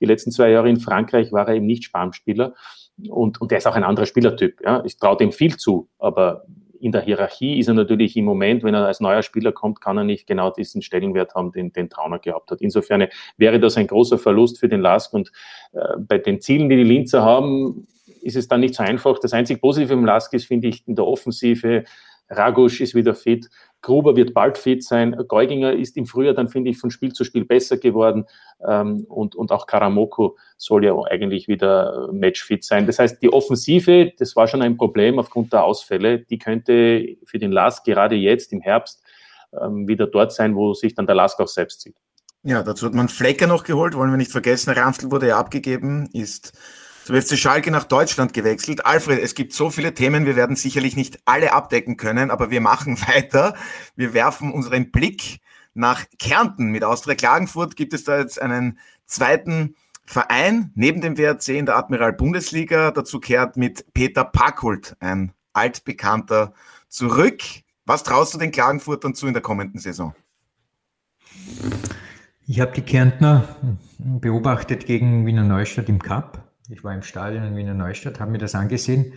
[0.00, 2.54] die letzten zwei Jahre in Frankreich war er eben nicht Sparmspieler
[3.08, 4.60] und, und der ist auch ein anderer Spielertyp.
[4.64, 4.84] Ja.
[4.84, 6.44] Ich traue dem viel zu, aber
[6.80, 9.98] in der Hierarchie ist er natürlich im Moment, wenn er als neuer Spieler kommt, kann
[9.98, 12.60] er nicht genau diesen Stellenwert haben, den, den Trauner gehabt hat.
[12.60, 15.32] Insofern wäre das ein großer Verlust für den Lask und
[15.72, 17.86] äh, bei den Zielen, die die Linzer haben,
[18.22, 19.18] ist es dann nicht so einfach.
[19.20, 21.84] Das einzig Positive im Lask ist, finde ich, in der Offensive,
[22.28, 23.48] Ragusch ist wieder fit,
[23.82, 27.22] Gruber wird bald fit sein, Geuginger ist im Frühjahr dann, finde ich, von Spiel zu
[27.22, 28.26] Spiel besser geworden
[28.66, 32.86] ähm, und, und auch Karamoko soll ja eigentlich wieder matchfit sein.
[32.86, 37.38] Das heißt, die Offensive, das war schon ein Problem aufgrund der Ausfälle, die könnte für
[37.38, 39.02] den Lask gerade jetzt im Herbst
[39.60, 41.96] ähm, wieder dort sein, wo sich dann der Lask auch selbst sieht.
[42.42, 44.70] Ja, dazu hat man Flecker noch geholt, wollen wir nicht vergessen.
[44.70, 46.52] Ramstel wurde ja abgegeben, ist
[47.06, 48.84] zum FC Schalke nach Deutschland gewechselt.
[48.84, 52.60] Alfred, es gibt so viele Themen, wir werden sicherlich nicht alle abdecken können, aber wir
[52.60, 53.54] machen weiter.
[53.94, 55.38] Wir werfen unseren Blick
[55.72, 56.72] nach Kärnten.
[56.72, 61.76] Mit Austria Klagenfurt gibt es da jetzt einen zweiten Verein neben dem WRC in der
[61.76, 62.90] Admiral Bundesliga.
[62.90, 66.54] Dazu kehrt mit Peter Packult ein altbekannter
[66.88, 67.40] zurück.
[67.84, 70.12] Was traust du den Klagenfurtern zu in der kommenden Saison?
[72.48, 73.46] Ich habe die Kärntner
[73.98, 76.45] beobachtet gegen Wiener Neustadt im Cup.
[76.68, 79.12] Ich war im Stadion in Wiener Neustadt, habe mir das angesehen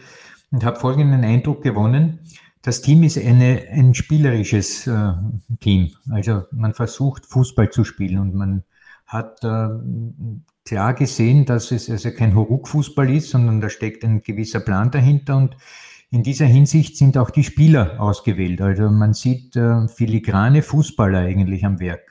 [0.52, 2.20] und habe folgenden Eindruck gewonnen.
[2.62, 5.14] Das Team ist eine, ein spielerisches äh,
[5.60, 5.92] Team.
[6.12, 8.64] Also man versucht Fußball zu spielen und man
[9.06, 9.70] hat äh,
[10.66, 15.38] klar gesehen, dass es also kein Huruk-Fußball ist, sondern da steckt ein gewisser Plan dahinter
[15.38, 15.56] und
[16.12, 18.62] in dieser Hinsicht sind auch die Spieler ausgewählt.
[18.62, 22.09] Also man sieht äh, filigrane Fußballer eigentlich am Werk.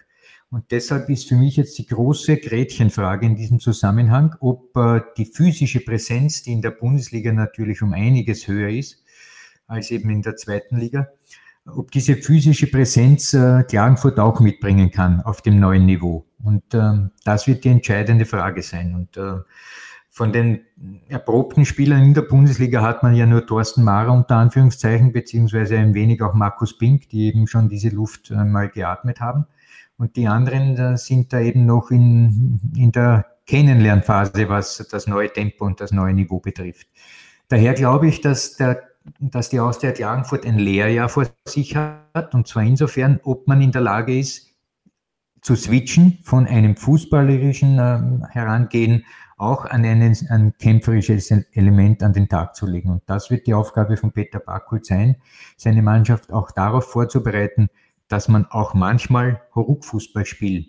[0.50, 5.26] Und deshalb ist für mich jetzt die große Gretchenfrage in diesem Zusammenhang, ob äh, die
[5.26, 9.04] physische Präsenz, die in der Bundesliga natürlich um einiges höher ist
[9.66, 11.08] als eben in der zweiten Liga,
[11.66, 16.24] ob diese physische Präsenz äh, Klagenfurt auch mitbringen kann auf dem neuen Niveau.
[16.42, 18.94] Und äh, das wird die entscheidende Frage sein.
[18.94, 19.40] Und äh,
[20.18, 20.62] von den
[21.08, 25.94] erprobten Spielern in der Bundesliga hat man ja nur Thorsten Mara unter Anführungszeichen, beziehungsweise ein
[25.94, 29.46] wenig auch Markus Pink, die eben schon diese Luft äh, mal geatmet haben.
[29.96, 35.64] Und die anderen sind da eben noch in, in der Kennenlernphase, was das neue Tempo
[35.64, 36.88] und das neue Niveau betrifft.
[37.46, 38.82] Daher glaube ich, dass, der,
[39.20, 43.70] dass die Austria Klagenfurt ein Lehrjahr vor sich hat, und zwar insofern, ob man in
[43.70, 44.52] der Lage ist,
[45.42, 49.04] zu switchen von einem fußballerischen äh, Herangehen
[49.38, 52.90] auch an einen, ein kämpferisches Element an den Tag zu legen.
[52.90, 55.16] Und das wird die Aufgabe von Peter Bakul sein,
[55.56, 57.68] seine Mannschaft auch darauf vorzubereiten,
[58.08, 60.66] dass man auch manchmal Huruk-Fußballspiel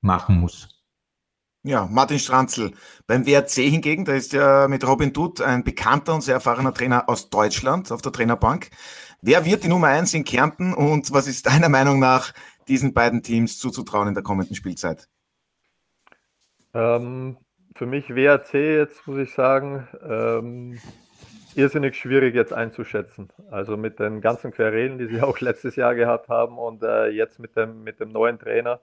[0.00, 0.78] machen muss.
[1.64, 2.72] Ja, Martin Stranzl.
[3.06, 7.08] Beim WRC hingegen, da ist ja mit Robin Dutt ein bekannter und sehr erfahrener Trainer
[7.08, 8.70] aus Deutschland auf der Trainerbank.
[9.20, 12.32] Wer wird die Nummer eins in Kärnten und was ist deiner Meinung nach
[12.68, 15.08] diesen beiden Teams zuzutrauen in der kommenden Spielzeit?
[16.74, 17.36] Ähm,
[17.78, 20.78] für mich WRC jetzt muss ich sagen, ähm,
[21.54, 23.28] irrsinnig schwierig jetzt einzuschätzen.
[23.52, 27.38] Also mit den ganzen Querelen, die sie auch letztes Jahr gehabt haben und äh, jetzt
[27.38, 28.80] mit dem, mit dem neuen Trainer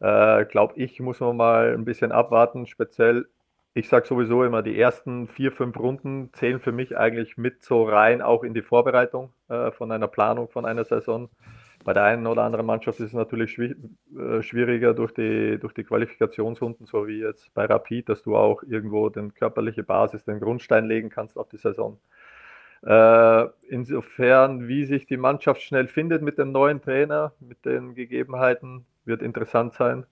[0.00, 2.66] äh, Glaube ich, muss man mal ein bisschen abwarten.
[2.66, 3.28] Speziell,
[3.74, 7.84] ich sage sowieso immer, die ersten vier, fünf Runden zählen für mich eigentlich mit so
[7.84, 11.30] rein auch in die Vorbereitung äh, von einer Planung von einer Saison.
[11.88, 15.84] Bei der einen oder anderen Mannschaft ist es natürlich äh, schwieriger durch die, durch die
[15.84, 20.84] Qualifikationsrunden, so wie jetzt bei Rapid, dass du auch irgendwo den körperliche Basis, den Grundstein
[20.84, 21.98] legen kannst auf die Saison.
[22.82, 28.84] Äh, insofern, wie sich die Mannschaft schnell findet mit dem neuen Trainer, mit den Gegebenheiten,
[29.06, 30.04] wird interessant sein.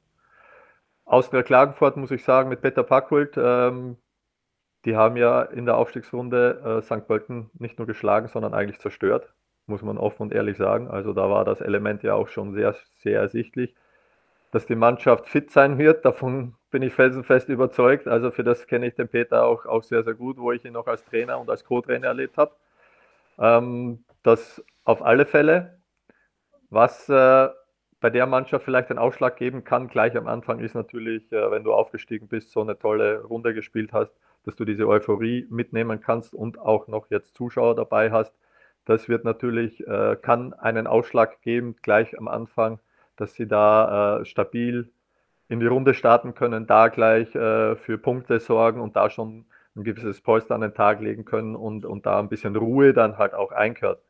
[1.05, 3.99] Austria Klagenfurt muss ich sagen, mit Peter Packhult, ähm,
[4.87, 7.07] die haben ja in der Aufstiegsrunde äh, St.
[7.07, 9.35] Pölten nicht nur geschlagen, sondern eigentlich zerstört,
[9.67, 10.89] muss man offen und ehrlich sagen.
[10.89, 13.75] Also da war das Element ja auch schon sehr, sehr ersichtlich.
[14.53, 18.07] Dass die Mannschaft fit sein wird, davon bin ich felsenfest überzeugt.
[18.09, 20.73] Also für das kenne ich den Peter auch, auch sehr, sehr gut, wo ich ihn
[20.73, 22.55] noch als Trainer und als Co-Trainer erlebt habe.
[23.39, 25.79] Ähm, das auf alle Fälle.
[26.71, 27.49] Was äh,
[28.01, 31.65] bei der Mannschaft vielleicht einen Ausschlag geben kann, gleich am Anfang, ist natürlich, äh, wenn
[31.65, 34.13] du aufgestiegen bist, so eine tolle Runde gespielt hast,
[34.45, 38.33] dass du diese Euphorie mitnehmen kannst und auch noch jetzt Zuschauer dabei hast.
[38.87, 42.79] Das wird natürlich, äh, kann einen Ausschlag geben, gleich am Anfang,
[43.17, 44.91] dass sie da äh, stabil
[45.49, 49.45] in die Runde starten können, da gleich für Punkte sorgen und da schon
[49.77, 53.17] ein gewisses Polster an den Tag legen können und, und da ein bisschen Ruhe dann
[53.17, 54.01] halt auch einkehrt.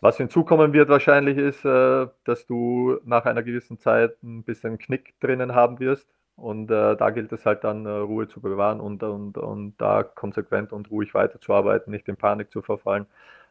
[0.00, 5.14] Was hinzukommen wird wahrscheinlich ist, äh, dass du nach einer gewissen Zeit ein bisschen Knick
[5.20, 6.08] drinnen haben wirst.
[6.36, 10.02] Und äh, da gilt es halt dann, äh, Ruhe zu bewahren und, und, und da
[10.02, 13.06] konsequent und ruhig weiterzuarbeiten, nicht in Panik zu verfallen.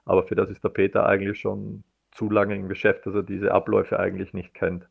[0.06, 3.52] Aber für das ist der Peter eigentlich schon zu lange im Geschäft, dass er diese
[3.52, 4.88] Abläufe eigentlich nicht kennt.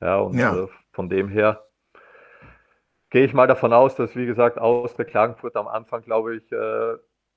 [0.00, 0.56] Ja, und ja.
[0.56, 1.64] Äh, von dem her
[3.10, 6.50] gehe ich mal davon aus, dass, wie gesagt, aus der Klagenfurt am Anfang, glaube ich,
[6.52, 6.96] äh,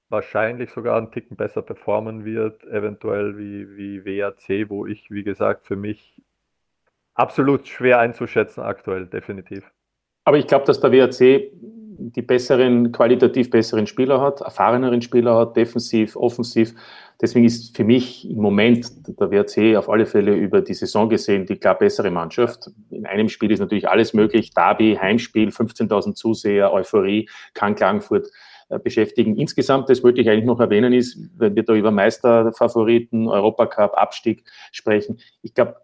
[0.09, 5.65] wahrscheinlich sogar einen Ticken besser performen wird, eventuell wie, wie WAC, wo ich, wie gesagt,
[5.65, 6.21] für mich
[7.15, 9.63] absolut schwer einzuschätzen aktuell, definitiv.
[10.23, 11.51] Aber ich glaube, dass der WAC
[11.97, 16.73] die besseren, qualitativ besseren Spieler hat, erfahreneren Spieler hat, defensiv, offensiv.
[17.21, 21.45] Deswegen ist für mich im Moment der WRC auf alle Fälle über die Saison gesehen
[21.45, 22.71] die klar bessere Mannschaft.
[22.89, 24.51] In einem Spiel ist natürlich alles möglich.
[24.53, 28.29] Derby, Heimspiel, 15.000 Zuseher, Euphorie, kann Klagenfurt
[28.69, 29.37] äh, beschäftigen.
[29.37, 34.43] Insgesamt, das wollte ich eigentlich noch erwähnen, ist, wenn wir da über Meisterfavoriten, Europacup, Abstieg
[34.71, 35.77] sprechen, ich glaube,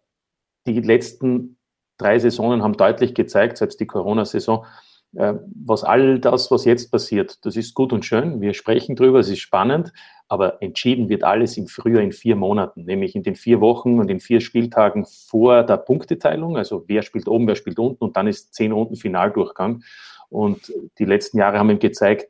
[0.68, 1.58] die letzten
[1.98, 4.66] drei Saisonen haben deutlich gezeigt, selbst die Corona-Saison,
[5.12, 8.42] was all das, was jetzt passiert, das ist gut und schön.
[8.42, 9.92] Wir sprechen drüber, es ist spannend,
[10.28, 14.12] aber entschieden wird alles im Frühjahr in vier Monaten, nämlich in den vier Wochen und
[14.12, 16.58] in vier Spieltagen vor der Punkteteilung.
[16.58, 19.84] Also wer spielt oben, wer spielt unten und dann ist zehn Runden Finaldurchgang.
[20.30, 22.30] Und die letzten Jahre haben ihm gezeigt,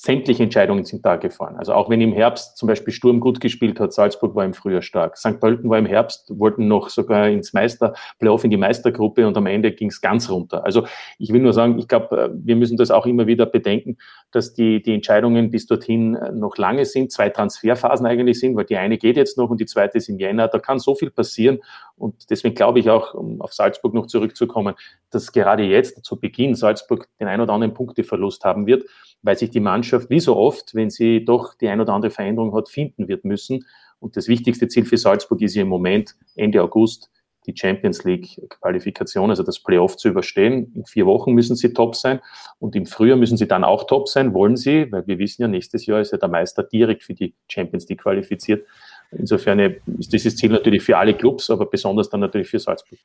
[0.00, 1.56] sämtliche Entscheidungen sind da gefahren.
[1.56, 4.80] Also auch wenn im Herbst zum Beispiel Sturm gut gespielt hat, Salzburg war im Frühjahr
[4.80, 5.18] stark.
[5.18, 5.40] St.
[5.40, 9.46] Pölten war im Herbst, wollten noch sogar ins Meister, Playoff in die Meistergruppe und am
[9.46, 10.64] Ende ging es ganz runter.
[10.64, 10.86] Also
[11.18, 13.96] ich will nur sagen, ich glaube, äh, wir müssen das auch immer wieder bedenken,
[14.30, 18.66] dass die, die Entscheidungen bis dorthin äh, noch lange sind, zwei Transferphasen eigentlich sind, weil
[18.66, 20.46] die eine geht jetzt noch und die zweite ist im Jänner.
[20.46, 21.58] Da kann so viel passieren
[21.96, 24.76] und deswegen glaube ich auch, um auf Salzburg noch zurückzukommen,
[25.10, 28.84] dass gerade jetzt zu Beginn Salzburg den ein oder anderen Punkteverlust haben wird
[29.22, 32.54] weil sich die Mannschaft, wie so oft, wenn sie doch die ein oder andere Veränderung
[32.54, 33.64] hat, finden wird müssen.
[34.00, 37.10] Und das wichtigste Ziel für Salzburg ist ja im Moment Ende August
[37.46, 40.70] die Champions League Qualifikation, also das Playoff zu überstehen.
[40.74, 42.20] In vier Wochen müssen sie top sein
[42.58, 45.48] und im Frühjahr müssen sie dann auch top sein, wollen sie, weil wir wissen ja,
[45.48, 48.66] nächstes Jahr ist ja der Meister direkt für die Champions League qualifiziert.
[49.10, 52.98] Insofern ist dieses Ziel natürlich für alle Clubs, aber besonders dann natürlich für Salzburg.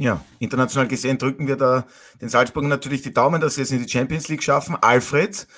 [0.00, 1.84] Ja, international gesehen drücken wir da
[2.20, 4.76] den Salzburgern natürlich die Daumen, dass sie es in die Champions League schaffen.
[4.80, 5.48] Alfred,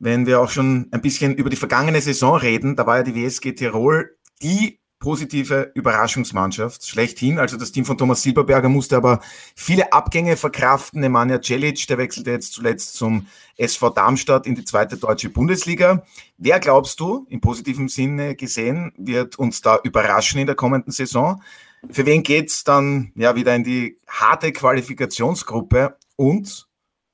[0.00, 3.14] wenn wir auch schon ein bisschen über die vergangene Saison reden, da war ja die
[3.14, 7.38] WSG Tirol die positive Überraschungsmannschaft schlechthin.
[7.38, 9.20] Also das Team von Thomas Silberberger musste aber
[9.54, 11.00] viele Abgänge verkraften.
[11.00, 13.26] Nemanja Celic, der wechselte jetzt zuletzt zum
[13.56, 16.04] SV Darmstadt in die zweite deutsche Bundesliga.
[16.38, 21.42] Wer glaubst du, im positiven Sinne gesehen, wird uns da überraschen in der kommenden Saison?
[21.90, 25.96] Für wen geht's dann ja wieder in die harte Qualifikationsgruppe?
[26.16, 26.68] Und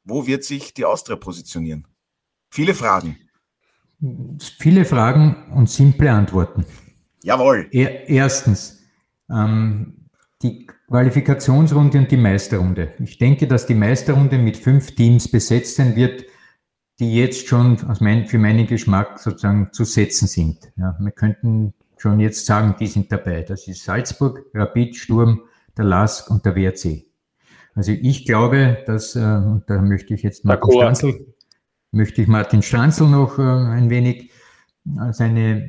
[0.05, 1.87] Wo wird sich die Austria positionieren?
[2.51, 3.19] Viele Fragen.
[4.59, 6.65] Viele Fragen und simple Antworten.
[7.23, 7.69] Jawohl.
[7.71, 8.81] Er, erstens,
[9.31, 10.09] ähm,
[10.43, 12.95] die Qualifikationsrunde und die Meisterrunde.
[12.99, 16.25] Ich denke, dass die Meisterrunde mit fünf Teams besetzt sein wird,
[16.99, 20.73] die jetzt schon mein, für meinen Geschmack sozusagen zu setzen sind.
[20.77, 23.43] Ja, wir könnten schon jetzt sagen, die sind dabei.
[23.43, 25.43] Das ist Salzburg, Rapid, Sturm,
[25.77, 27.05] der LASK und der WRC.
[27.75, 31.35] Also ich glaube, dass, äh, und da möchte ich jetzt Martin Stanzel,
[31.93, 34.31] möchte ich Martin Stanzel noch äh, ein wenig
[34.87, 35.69] äh, seine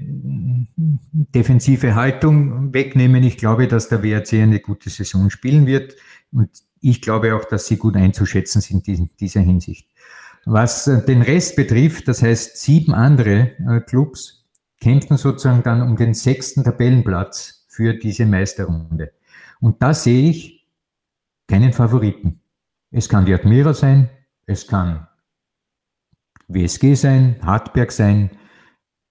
[0.75, 3.23] defensive Haltung wegnehmen.
[3.23, 5.95] Ich glaube, dass der WRC eine gute Saison spielen wird
[6.32, 9.88] und ich glaube auch, dass sie gut einzuschätzen sind in dieser Hinsicht.
[10.45, 14.40] Was äh, den Rest betrifft, das heißt sieben andere äh, Clubs
[14.82, 19.13] kämpfen sozusagen dann um den sechsten Tabellenplatz für diese Meisterrunde.
[19.61, 20.67] Und da sehe ich
[21.47, 22.41] keinen Favoriten.
[22.89, 24.09] Es kann die Admira sein,
[24.45, 25.07] es kann
[26.47, 28.32] WSG sein, Hartberg sein,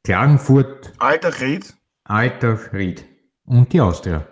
[0.05, 0.93] Klagenfurt.
[0.99, 1.75] Alter Ried.
[2.05, 3.07] Alter Ried.
[3.45, 4.27] Und die Austria.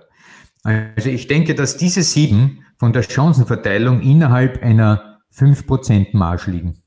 [0.63, 6.83] Also ich denke, dass diese sieben von der Chancenverteilung innerhalb einer 5% Marge liegen.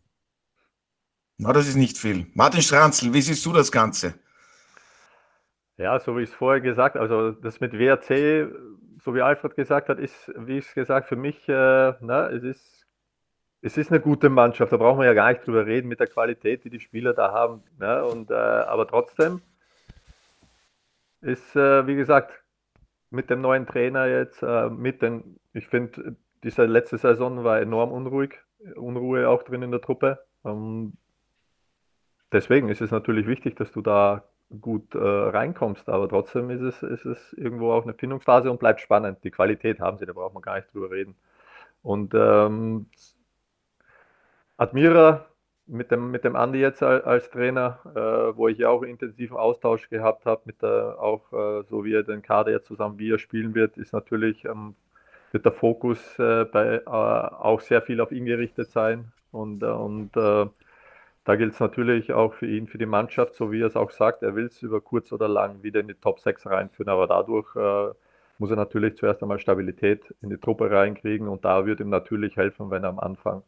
[1.37, 2.27] Na, das ist nicht viel.
[2.33, 4.13] Martin Stranzl, wie siehst du das Ganze?
[5.77, 8.51] Ja, so wie ich es vorher gesagt habe, also das mit WRC,
[8.99, 12.43] so wie Alfred gesagt hat, ist, wie ich es gesagt, für mich, äh, na, es
[12.43, 12.87] ist,
[13.61, 16.07] es ist eine gute Mannschaft, da brauchen wir ja gar nicht drüber reden mit der
[16.07, 17.63] Qualität, die die Spieler da haben.
[17.79, 18.03] Ne?
[18.05, 19.41] Und, äh, aber trotzdem
[21.21, 22.43] ist, äh, wie gesagt,
[23.11, 27.91] mit dem neuen Trainer jetzt, äh, mit den, ich finde, diese letzte Saison war enorm
[27.91, 28.39] unruhig,
[28.75, 30.19] Unruhe auch drin in der Truppe.
[30.45, 30.93] Ähm,
[32.31, 34.23] deswegen ist es natürlich wichtig, dass du da
[34.59, 38.81] gut äh, reinkommst, aber trotzdem ist es, ist es irgendwo auch eine Findungsphase und bleibt
[38.81, 39.19] spannend.
[39.23, 41.15] Die Qualität haben sie, da braucht man gar nicht drüber reden.
[41.83, 42.87] Und ähm,
[44.57, 45.25] Admira
[45.67, 49.37] mit dem, mit dem Andi jetzt als, als Trainer, äh, wo ich ja auch intensiven
[49.37, 53.11] Austausch gehabt habe, mit der, auch äh, so wie er den Kader jetzt zusammen, wie
[53.11, 54.75] er spielen wird, ist natürlich, ähm,
[55.31, 59.11] wird der Fokus äh, bei, äh, auch sehr viel auf ihn gerichtet sein.
[59.31, 60.47] Und, äh, und äh,
[61.23, 63.91] da gilt es natürlich auch für ihn, für die Mannschaft, so wie er es auch
[63.91, 67.07] sagt, er will es über kurz oder lang wieder in die Top 6 reinführen, aber
[67.07, 67.93] dadurch äh,
[68.39, 72.37] muss er natürlich zuerst einmal Stabilität in die Truppe reinkriegen und da wird ihm natürlich
[72.37, 73.43] helfen, wenn er am Anfang,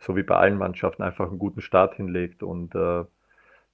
[0.00, 3.04] so wie bei allen Mannschaften, einfach einen guten Start hinlegt und äh,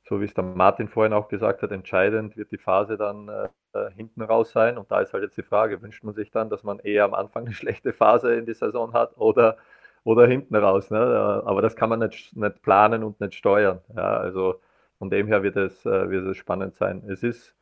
[0.05, 3.91] so wie es der Martin vorhin auch gesagt hat, entscheidend wird die Phase dann äh,
[3.97, 6.63] hinten raus sein und da ist halt jetzt die Frage, wünscht man sich dann, dass
[6.63, 9.57] man eher am Anfang eine schlechte Phase in die Saison hat oder
[10.05, 10.91] oder hinten raus.
[10.91, 10.99] Ne?
[11.45, 13.81] Aber das kann man nicht, nicht planen und nicht steuern.
[13.95, 14.19] Ja?
[14.19, 14.61] Also
[14.99, 17.03] von dem her wird es, äh, wird es spannend sein.
[17.09, 17.55] Es ist,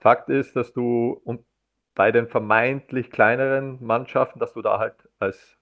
[0.00, 1.44] Fakt ist, dass du und
[1.94, 5.56] bei den vermeintlich kleineren Mannschaften, dass du da halt als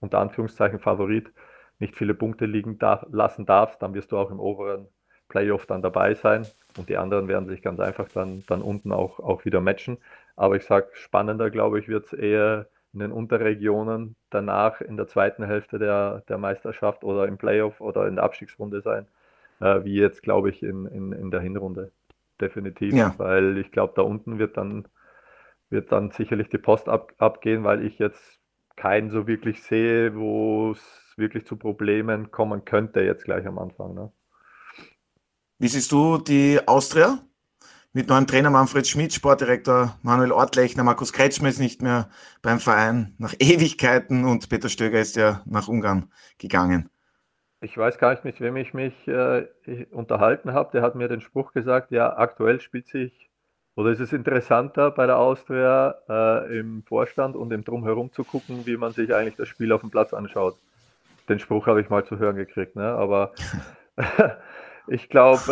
[0.00, 1.32] unter Anführungszeichen Favorit
[1.78, 4.88] nicht viele Punkte liegen darf, lassen darfst, dann wirst du auch im oberen
[5.28, 9.20] Playoff dann dabei sein und die anderen werden sich ganz einfach dann, dann unten auch,
[9.20, 9.98] auch wieder matchen.
[10.36, 12.66] Aber ich sage, spannender, glaube ich, wird es eher
[12.96, 18.08] in den Unterregionen danach in der zweiten Hälfte der, der Meisterschaft oder im Playoff oder
[18.08, 19.06] in der Abstiegsrunde sein,
[19.60, 21.92] äh, wie jetzt, glaube ich, in, in, in der Hinrunde.
[22.40, 23.14] Definitiv, ja.
[23.18, 24.88] weil ich glaube, da unten wird dann,
[25.68, 28.40] wird dann sicherlich die Post ab, abgehen, weil ich jetzt
[28.76, 33.92] keinen so wirklich sehe, wo es wirklich zu Problemen kommen könnte, jetzt gleich am Anfang.
[33.92, 34.10] Ne?
[35.58, 37.18] Wie siehst du die Austria?
[37.96, 42.10] Mit neuem Trainer Manfred Schmidt, Sportdirektor Manuel Ortlechner, Markus Kretschmer ist nicht mehr
[42.42, 46.90] beim Verein nach Ewigkeiten und Peter Stöger ist ja nach Ungarn gegangen.
[47.62, 49.46] Ich weiß gar nicht, mit wem ich mich äh,
[49.92, 50.72] unterhalten habe.
[50.72, 53.30] Der hat mir den Spruch gesagt, ja, aktuell spielt sich,
[53.76, 58.66] oder ist es interessanter bei der Austria äh, im Vorstand und im Drumherum zu gucken,
[58.66, 60.58] wie man sich eigentlich das Spiel auf dem Platz anschaut.
[61.30, 62.88] Den Spruch habe ich mal zu hören gekriegt, ne?
[62.88, 63.32] aber
[64.88, 65.42] Ich glaube,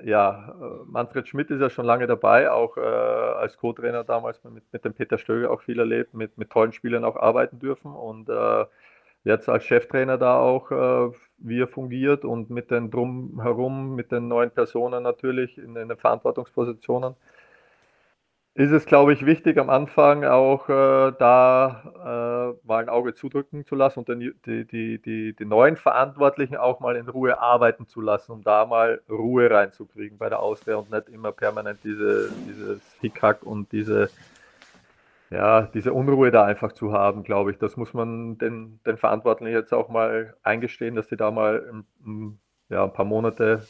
[0.00, 0.54] äh, ja,
[0.86, 4.94] Manfred Schmidt ist ja schon lange dabei, auch äh, als Co-Trainer damals mit, mit dem
[4.94, 8.64] Peter Stöger auch viel erlebt, mit, mit tollen Spielern auch arbeiten dürfen und äh,
[9.24, 14.28] jetzt als Cheftrainer da auch, äh, wie er fungiert und mit den drumherum, mit den
[14.28, 17.16] neuen Personen natürlich in, in den Verantwortungspositionen
[18.56, 23.66] ist es, glaube ich, wichtig am Anfang auch äh, da äh, mal ein Auge zudrücken
[23.66, 27.88] zu lassen und den, die, die, die, die neuen Verantwortlichen auch mal in Ruhe arbeiten
[27.88, 32.30] zu lassen, um da mal Ruhe reinzukriegen bei der Auswehr und nicht immer permanent diese,
[32.48, 34.08] dieses Hickhack und diese,
[35.30, 37.58] ja, diese Unruhe da einfach zu haben, glaube ich.
[37.58, 41.82] Das muss man den, den Verantwortlichen jetzt auch mal eingestehen, dass sie da mal
[42.68, 43.66] ja, ein paar Monate,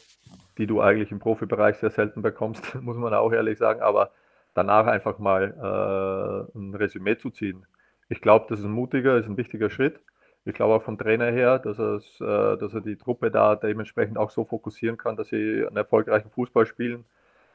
[0.59, 4.11] die du eigentlich im Profibereich sehr selten bekommst, muss man auch ehrlich sagen, aber
[4.55, 7.67] danach einfach mal äh, ein Resümee zu ziehen.
[8.09, 9.99] Ich glaube, das ist ein mutiger, ist ein wichtiger Schritt.
[10.45, 14.29] Ich glaube auch vom Trainer her, dass, äh, dass er die Truppe da dementsprechend auch
[14.31, 17.05] so fokussieren kann, dass sie einen erfolgreichen Fußball spielen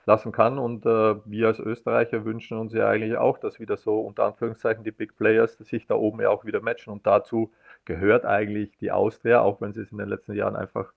[0.07, 0.59] lassen kann.
[0.59, 4.85] Und äh, wir als Österreicher wünschen uns ja eigentlich auch, dass wieder so unter Anführungszeichen
[4.85, 6.93] die Big Players sich da oben ja auch wieder matchen.
[6.93, 7.53] Und dazu
[7.85, 10.93] gehört eigentlich die Austria, auch wenn sie es in den letzten Jahren einfach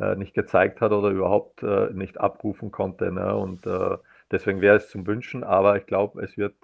[0.00, 3.10] äh, nicht gezeigt hat oder überhaupt äh, nicht abrufen konnte.
[3.10, 3.34] Ne?
[3.34, 3.96] Und äh,
[4.32, 6.56] deswegen wäre es zum Wünschen, aber ich glaube, es wird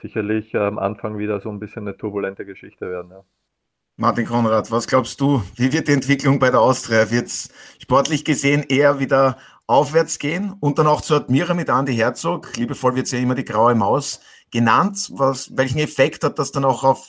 [0.00, 3.10] sicherlich am Anfang wieder so ein bisschen eine turbulente Geschichte werden.
[3.10, 3.24] Ja.
[3.96, 7.10] Martin Konrad, was glaubst du, wie wird die Entwicklung bei der Austria?
[7.10, 7.50] Wird es
[7.80, 12.56] sportlich gesehen eher wieder aufwärts gehen und dann auch zu Admira mit Andy Herzog?
[12.56, 14.20] Liebevoll wird sie ja immer die graue Maus
[14.52, 15.10] genannt.
[15.14, 17.08] Was, welchen Effekt hat das dann auch auf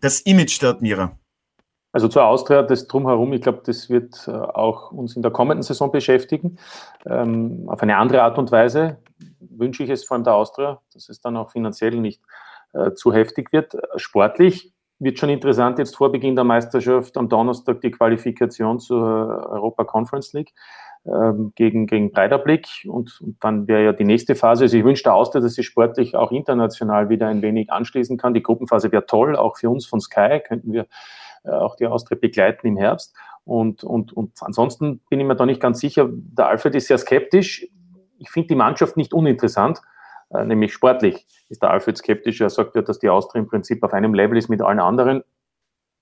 [0.00, 1.16] das Image der Admira?
[1.94, 5.62] Also zur Austria, das drumherum, ich glaube, das wird äh, auch uns in der kommenden
[5.62, 6.58] Saison beschäftigen.
[7.06, 8.98] Ähm, auf eine andere Art und Weise
[9.38, 12.20] wünsche ich es vor allem der Austria, dass es dann auch finanziell nicht
[12.72, 13.76] äh, zu heftig wird.
[13.94, 18.98] Sportlich wird schon interessant, jetzt vor Beginn der Meisterschaft am Donnerstag die Qualifikation zur
[19.48, 20.52] Europa Conference League
[21.06, 24.64] ähm, gegen, gegen Breiterblick und, und dann wäre ja die nächste Phase.
[24.64, 28.34] Also ich wünsche der Austria, dass sie sportlich auch international wieder ein wenig anschließen kann.
[28.34, 30.86] Die Gruppenphase wäre toll, auch für uns von Sky könnten wir
[31.50, 33.14] auch die Austria begleiten im Herbst.
[33.44, 36.08] Und, und, und ansonsten bin ich mir da nicht ganz sicher.
[36.10, 37.66] Der Alfred ist sehr skeptisch.
[38.18, 39.82] Ich finde die Mannschaft nicht uninteressant.
[40.30, 42.40] Äh, nämlich sportlich ist der Alfred skeptisch.
[42.40, 45.22] Er sagt ja, dass die Austria im Prinzip auf einem Level ist mit allen anderen.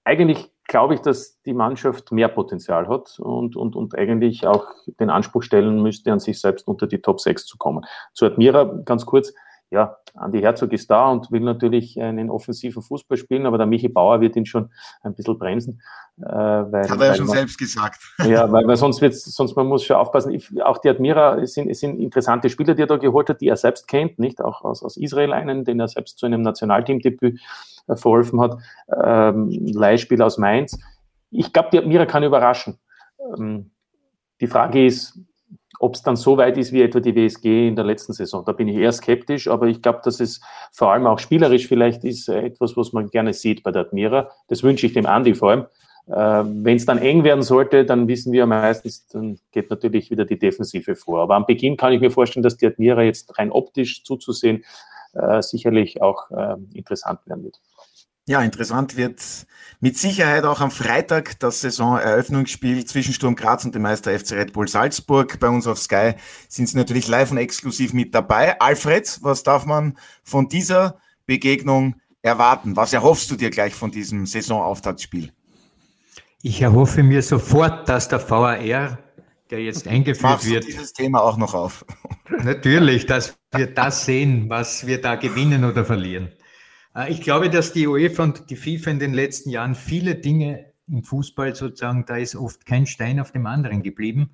[0.04, 4.66] Eigentlich glaube ich, dass die Mannschaft mehr Potenzial hat und, und, und eigentlich auch
[5.00, 7.84] den Anspruch stellen müsste, an sich selbst unter die Top 6 zu kommen.
[8.12, 9.32] Zu Admira ganz kurz
[9.72, 13.88] ja, Andi Herzog ist da und will natürlich einen offensiven Fußball spielen, aber der Michi
[13.88, 14.70] Bauer wird ihn schon
[15.02, 15.80] ein bisschen bremsen.
[16.20, 17.98] Äh, weil, Hat er ja schon man, selbst gesagt.
[18.26, 20.32] Ja, weil, weil sonst wird's, sonst man muss schon aufpassen.
[20.32, 23.56] Ich, auch die Admira sind, sind interessante Spieler, die er da geholt hat, die er
[23.56, 27.40] selbst kennt, nicht auch aus, aus Israel einen, den er selbst zu einem Nationalteamdebüt
[27.86, 28.58] äh, verholfen hat.
[29.02, 30.78] Ähm, Leihspiel aus Mainz.
[31.30, 32.78] Ich glaube, die Admira kann überraschen.
[33.38, 33.70] Ähm,
[34.42, 35.18] die Frage ist,
[35.82, 38.44] ob es dann so weit ist wie etwa die WSG in der letzten Saison.
[38.44, 42.04] Da bin ich eher skeptisch, aber ich glaube, dass es vor allem auch spielerisch vielleicht
[42.04, 44.30] ist äh, etwas, was man gerne sieht bei der Admira.
[44.46, 45.66] Das wünsche ich dem Andi vor allem.
[46.06, 50.24] Äh, Wenn es dann eng werden sollte, dann wissen wir meistens, dann geht natürlich wieder
[50.24, 51.20] die Defensive vor.
[51.20, 54.62] Aber am Beginn kann ich mir vorstellen, dass die Admira jetzt rein optisch zuzusehen
[55.14, 57.60] äh, sicherlich auch äh, interessant werden wird.
[58.28, 59.20] Ja, interessant wird
[59.80, 64.52] mit Sicherheit auch am Freitag das Saisoneröffnungsspiel zwischen Sturm Graz und dem Meister FC Red
[64.52, 65.40] Bull Salzburg.
[65.40, 66.12] Bei uns auf Sky
[66.48, 68.60] sind sie natürlich live und exklusiv mit dabei.
[68.60, 72.76] Alfred, was darf man von dieser Begegnung erwarten?
[72.76, 75.32] Was erhoffst du dir gleich von diesem Saisonauftaktspiel?
[76.42, 78.98] Ich erhoffe mir sofort, dass der VAR,
[79.50, 81.84] der jetzt eingeführt Machst wird, dieses Thema auch noch auf.
[82.44, 86.28] Natürlich, dass wir das sehen, was wir da gewinnen oder verlieren.
[86.94, 90.72] Äh, ich glaube, dass die UEFA und die FIFA in den letzten Jahren viele Dinge
[90.88, 94.30] im Fußball sozusagen, da ist oft kein Stein auf dem anderen geblieben.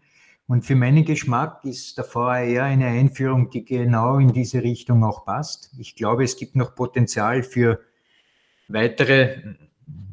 [0.46, 5.26] Und für meinen Geschmack ist der VAR eine Einführung, die genau in diese Richtung auch
[5.26, 5.70] passt.
[5.78, 7.80] Ich glaube, es gibt noch Potenzial für
[8.66, 9.42] weitere,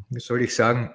[0.10, 0.92] wie soll ich sagen,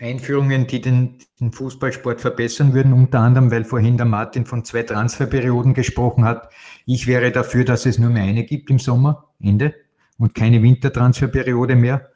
[0.00, 4.84] Einführungen, die den, den, Fußballsport verbessern würden, unter anderem, weil vorhin der Martin von zwei
[4.84, 6.50] Transferperioden gesprochen hat.
[6.86, 9.74] Ich wäre dafür, dass es nur mehr eine gibt im Sommer, Ende
[10.18, 12.10] und keine Wintertransferperiode mehr.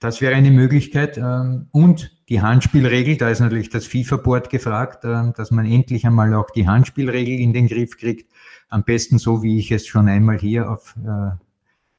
[0.00, 1.16] Das wäre eine Möglichkeit.
[1.16, 6.34] Ähm, und die Handspielregel, da ist natürlich das FIFA-Board gefragt, ähm, dass man endlich einmal
[6.34, 8.32] auch die Handspielregel in den Griff kriegt.
[8.68, 11.36] Am besten so, wie ich es schon einmal hier auf äh,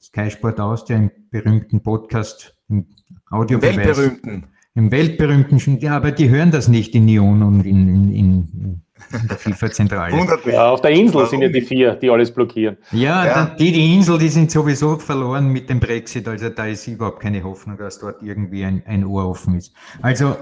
[0.02, 2.88] Sky Sport aus, der im berühmten Podcast, im
[3.30, 3.78] Audiobeweis.
[3.78, 4.48] Weltberühmten.
[4.76, 8.82] Im weltberühmten, ja, aber die hören das nicht in Nyon und in, in in
[9.12, 10.16] der FIFA-Zentrale.
[10.46, 12.78] Ja, auf der Insel sind ja die vier, die alles blockieren.
[12.92, 13.46] Ja, ja.
[13.58, 17.44] die, die Insel, die sind sowieso verloren mit dem Brexit, also da ist überhaupt keine
[17.44, 19.74] Hoffnung, dass dort irgendwie ein, ein Ohr offen ist.
[20.02, 20.36] Also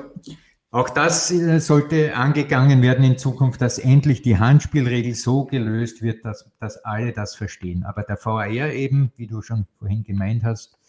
[0.74, 6.24] auch das äh, sollte angegangen werden in Zukunft, dass endlich die Handspielregel so gelöst wird,
[6.24, 7.84] dass, dass alle das verstehen.
[7.84, 10.80] Aber der VAR eben, wie du schon vorhin gemeint hast,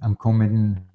[0.00, 0.88] am kommenden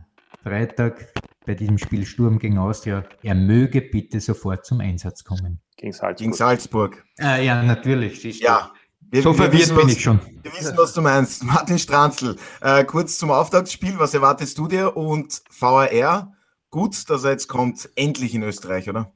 [0.44, 1.14] Freitag
[1.50, 5.60] bei diesem Spiel Sturm gegen Austria, er möge bitte sofort zum Einsatz kommen.
[5.78, 6.18] Gegen Salzburg.
[6.20, 7.04] Gegen Salzburg.
[7.20, 8.40] Äh, ja, natürlich.
[8.40, 8.72] ja.
[9.10, 10.20] Wir, so verwirrt wissen, bin was, ich schon.
[10.44, 11.44] Wir wissen, was du meinst.
[11.46, 13.98] Martin Stranzl, äh, kurz zum Auftaktspiel.
[13.98, 14.96] Was erwartest du dir?
[14.96, 16.32] Und VAR,
[16.70, 19.12] gut, dass er jetzt kommt, endlich in Österreich, oder?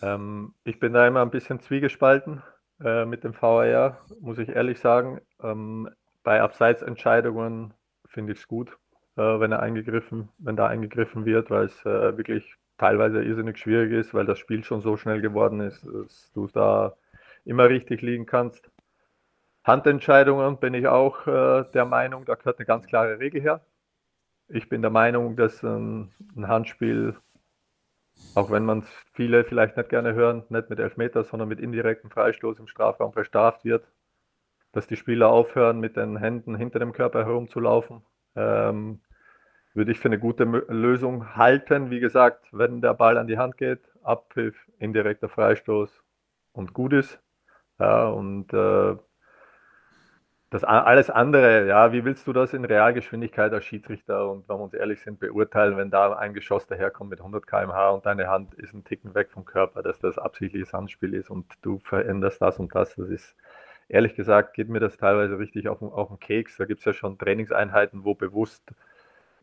[0.00, 2.42] Ähm, ich bin da immer ein bisschen zwiegespalten
[2.82, 5.20] äh, mit dem VAR, muss ich ehrlich sagen.
[5.42, 5.90] Ähm,
[6.22, 7.74] bei Abseitsentscheidungen
[8.06, 8.78] finde ich es gut,
[9.16, 13.92] äh, wenn er eingegriffen, wenn da eingegriffen wird, weil es äh, wirklich teilweise irrsinnig schwierig
[13.92, 16.96] ist, weil das Spiel schon so schnell geworden ist, dass du da
[17.44, 18.70] immer richtig liegen kannst.
[19.64, 23.64] Handentscheidungen bin ich auch äh, der Meinung, da gehört eine ganz klare Regel her.
[24.48, 27.16] Ich bin der Meinung, dass ein, ein Handspiel,
[28.34, 32.10] auch wenn man es viele vielleicht nicht gerne hören, nicht mit Elfmeter, sondern mit indirektem
[32.10, 33.86] Freistoß im Strafraum bestraft wird,
[34.72, 38.02] dass die Spieler aufhören, mit den Händen hinter dem Körper herumzulaufen.
[38.36, 39.00] Ähm,
[39.74, 41.90] würde ich für eine gute Lösung halten.
[41.90, 46.02] Wie gesagt, wenn der Ball an die Hand geht, Abpfiff, indirekter Freistoß
[46.52, 47.20] und gut ist.
[47.78, 48.96] Ja, und äh,
[50.54, 54.62] das alles andere, ja, wie willst du das in Realgeschwindigkeit als Schiedsrichter und wenn wir
[54.62, 58.54] uns ehrlich sind, beurteilen, wenn da ein Geschoss daherkommt mit 100 km/h und deine Hand
[58.54, 62.60] ist ein Ticken weg vom Körper, dass das absichtliches Handspiel ist und du veränderst das
[62.60, 62.94] und das.
[62.94, 63.34] Das ist,
[63.88, 66.56] ehrlich gesagt, geht mir das teilweise richtig auf, auf den Keks.
[66.56, 68.62] Da gibt es ja schon Trainingseinheiten, wo bewusst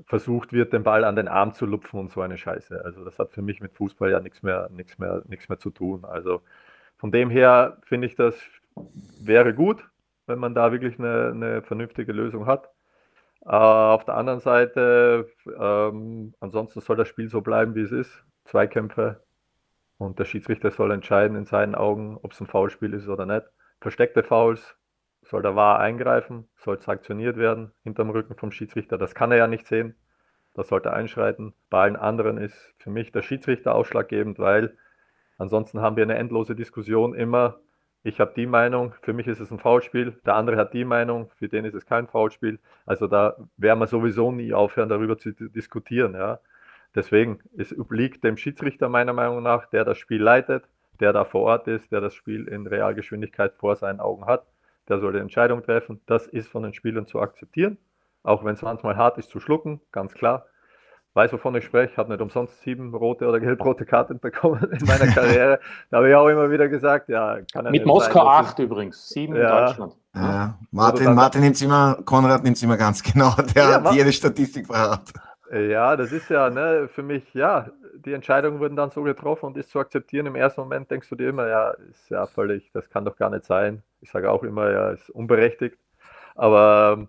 [0.05, 2.83] versucht wird, den Ball an den Arm zu lupfen und so eine Scheiße.
[2.83, 5.69] Also das hat für mich mit Fußball ja nichts mehr, nichts mehr, nichts mehr zu
[5.69, 6.05] tun.
[6.05, 6.41] Also
[6.97, 8.35] von dem her finde ich, das
[9.19, 9.87] wäre gut,
[10.27, 12.69] wenn man da wirklich eine, eine vernünftige Lösung hat.
[13.45, 15.27] Äh, auf der anderen Seite,
[15.59, 18.23] ähm, ansonsten soll das Spiel so bleiben, wie es ist.
[18.45, 19.21] Zweikämpfe
[19.97, 23.45] und der Schiedsrichter soll entscheiden in seinen Augen, ob es ein Foulspiel ist oder nicht.
[23.81, 24.77] Versteckte Fouls
[25.23, 28.99] soll der Wahr eingreifen, soll sanktioniert werden hinterm Rücken vom Schiedsrichter.
[28.99, 29.95] Das kann er ja nicht sehen.
[30.53, 31.53] Da sollte er einschreiten.
[31.69, 34.77] Bei allen anderen ist für mich der Schiedsrichter ausschlaggebend, weil
[35.37, 37.59] ansonsten haben wir eine endlose Diskussion immer.
[38.03, 41.31] Ich habe die Meinung, für mich ist es ein Foulspiel, der andere hat die Meinung,
[41.37, 42.59] für den ist es kein Foulspiel.
[42.85, 46.13] Also da werden wir sowieso nie aufhören, darüber zu diskutieren.
[46.13, 46.39] Ja.
[46.93, 50.65] Deswegen, es obliegt dem Schiedsrichter meiner Meinung nach, der das Spiel leitet,
[51.01, 54.45] der da vor Ort ist, der das Spiel in Realgeschwindigkeit vor seinen Augen hat
[54.91, 56.01] der soll die Entscheidung treffen.
[56.05, 57.77] Das ist von den Spielern zu akzeptieren,
[58.23, 60.45] auch wenn es manchmal hart ist zu schlucken, ganz klar.
[61.13, 65.07] Weiß, wovon ich spreche, habe nicht umsonst sieben rote oder gelb-rote Karten bekommen in meiner
[65.13, 65.59] Karriere.
[65.89, 69.09] da habe ich auch immer wieder gesagt, ja, kann ja Mit Moskau sein, acht übrigens,
[69.09, 69.41] sieben ja.
[69.41, 69.95] in Deutschland.
[70.13, 73.93] Ja, Martin, Martin nimmt es immer, Konrad nimmt es immer ganz genau, der ja, hat
[73.93, 75.11] jede Statistik parat.
[75.51, 79.57] Ja, das ist ja ne, für mich, ja, die Entscheidungen wurden dann so getroffen und
[79.57, 80.25] ist zu akzeptieren.
[80.25, 83.29] Im ersten Moment denkst du dir immer, ja, ist ja völlig, das kann doch gar
[83.29, 83.83] nicht sein.
[83.99, 85.77] Ich sage auch immer, ja, ist unberechtigt.
[86.35, 87.07] Aber ähm,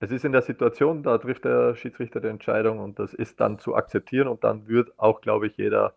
[0.00, 3.58] es ist in der Situation, da trifft der Schiedsrichter die Entscheidung und das ist dann
[3.58, 5.94] zu akzeptieren und dann wird auch, glaube ich, jeder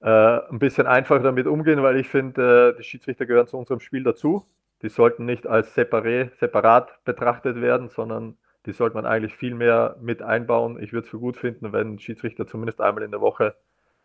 [0.00, 3.80] äh, ein bisschen einfacher damit umgehen, weil ich finde, äh, die Schiedsrichter gehören zu unserem
[3.80, 4.46] Spiel dazu.
[4.82, 8.36] Die sollten nicht als separé, separat betrachtet werden, sondern
[8.66, 10.82] die sollte man eigentlich viel mehr mit einbauen.
[10.82, 13.54] Ich würde es für gut finden, wenn Schiedsrichter zumindest einmal in der Woche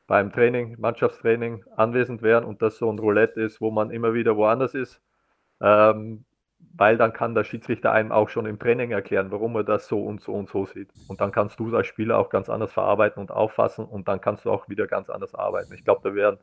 [0.07, 4.37] beim Training, Mannschaftstraining anwesend wären und das so ein Roulette ist, wo man immer wieder
[4.37, 5.01] woanders ist.
[5.61, 6.25] Ähm,
[6.77, 10.03] weil dann kann der Schiedsrichter einem auch schon im Training erklären, warum er das so
[10.03, 10.89] und so und so sieht.
[11.07, 14.21] Und dann kannst du es als Spieler auch ganz anders verarbeiten und auffassen und dann
[14.21, 15.73] kannst du auch wieder ganz anders arbeiten.
[15.73, 16.37] Ich glaube, da wären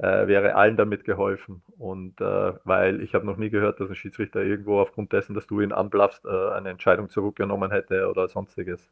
[0.00, 1.62] äh, wäre allen damit geholfen.
[1.78, 5.46] Und äh, weil ich habe noch nie gehört, dass ein Schiedsrichter irgendwo aufgrund dessen, dass
[5.46, 8.90] du ihn anblaffst, äh, eine Entscheidung zurückgenommen hätte oder sonstiges.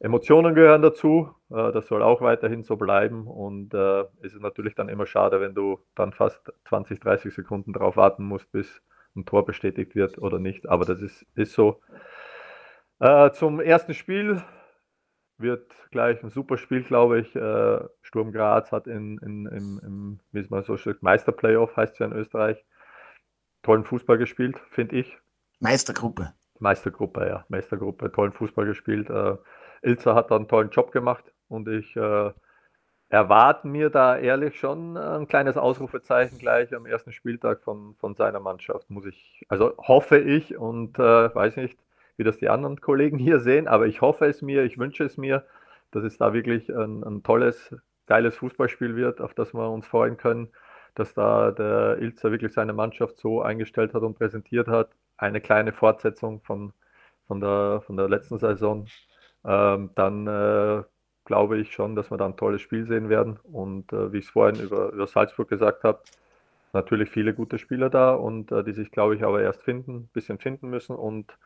[0.00, 4.74] Emotionen gehören dazu, äh, das soll auch weiterhin so bleiben und äh, es ist natürlich
[4.74, 8.82] dann immer schade, wenn du dann fast 20, 30 Sekunden darauf warten musst, bis
[9.14, 10.68] ein Tor bestätigt wird oder nicht.
[10.68, 11.80] Aber das ist, ist so.
[12.98, 14.42] Äh, zum ersten Spiel
[15.42, 17.34] wird gleich ein super Spiel, glaube ich.
[17.36, 21.98] Äh, Sturm Graz hat in, in, im, im wie man so schön, Meisterplayoff, heißt es
[21.98, 22.64] ja in Österreich,
[23.62, 25.18] tollen Fußball gespielt, finde ich.
[25.60, 26.32] Meistergruppe.
[26.58, 29.10] Meistergruppe, ja, Meistergruppe, tollen Fußball gespielt.
[29.10, 29.36] Äh,
[29.82, 32.30] Ilza hat da einen tollen Job gemacht und ich äh,
[33.08, 38.40] erwarte mir da ehrlich schon ein kleines Ausrufezeichen gleich am ersten Spieltag von, von seiner
[38.40, 41.78] Mannschaft, muss ich, also hoffe ich und äh, weiß nicht,
[42.22, 45.16] wie das die anderen Kollegen hier sehen, aber ich hoffe es mir, ich wünsche es
[45.16, 45.44] mir,
[45.90, 47.74] dass es da wirklich ein, ein tolles,
[48.06, 50.48] geiles Fußballspiel wird, auf das wir uns freuen können,
[50.94, 54.90] dass da der Ilzer wirklich seine Mannschaft so eingestellt hat und präsentiert hat.
[55.16, 56.72] Eine kleine Fortsetzung von,
[57.26, 58.86] von, der, von der letzten Saison.
[59.44, 60.84] Ähm, dann äh,
[61.24, 63.40] glaube ich schon, dass wir da ein tolles Spiel sehen werden.
[63.42, 66.02] Und äh, wie ich es vorhin über, über Salzburg gesagt habe,
[66.72, 70.10] natürlich viele gute Spieler da und äh, die sich, glaube ich, aber erst finden, ein
[70.12, 70.94] bisschen finden müssen.
[70.94, 71.36] Und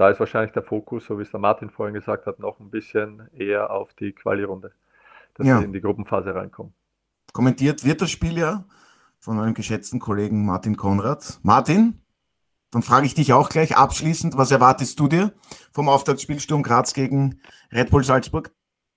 [0.00, 2.70] da ist wahrscheinlich der Fokus, so wie es der Martin vorhin gesagt hat, noch ein
[2.70, 4.72] bisschen eher auf die Quali-Runde,
[5.34, 5.58] dass ja.
[5.58, 6.72] wir in die Gruppenphase reinkommen.
[7.34, 8.64] Kommentiert wird das Spiel ja
[9.18, 11.38] von meinem geschätzten Kollegen Martin Konrad.
[11.42, 12.00] Martin,
[12.70, 15.32] dann frage ich dich auch gleich abschließend, was erwartest du dir
[15.70, 17.38] vom Auftaktspiel Sturm Graz gegen
[17.70, 18.50] Red Bull Salzburg?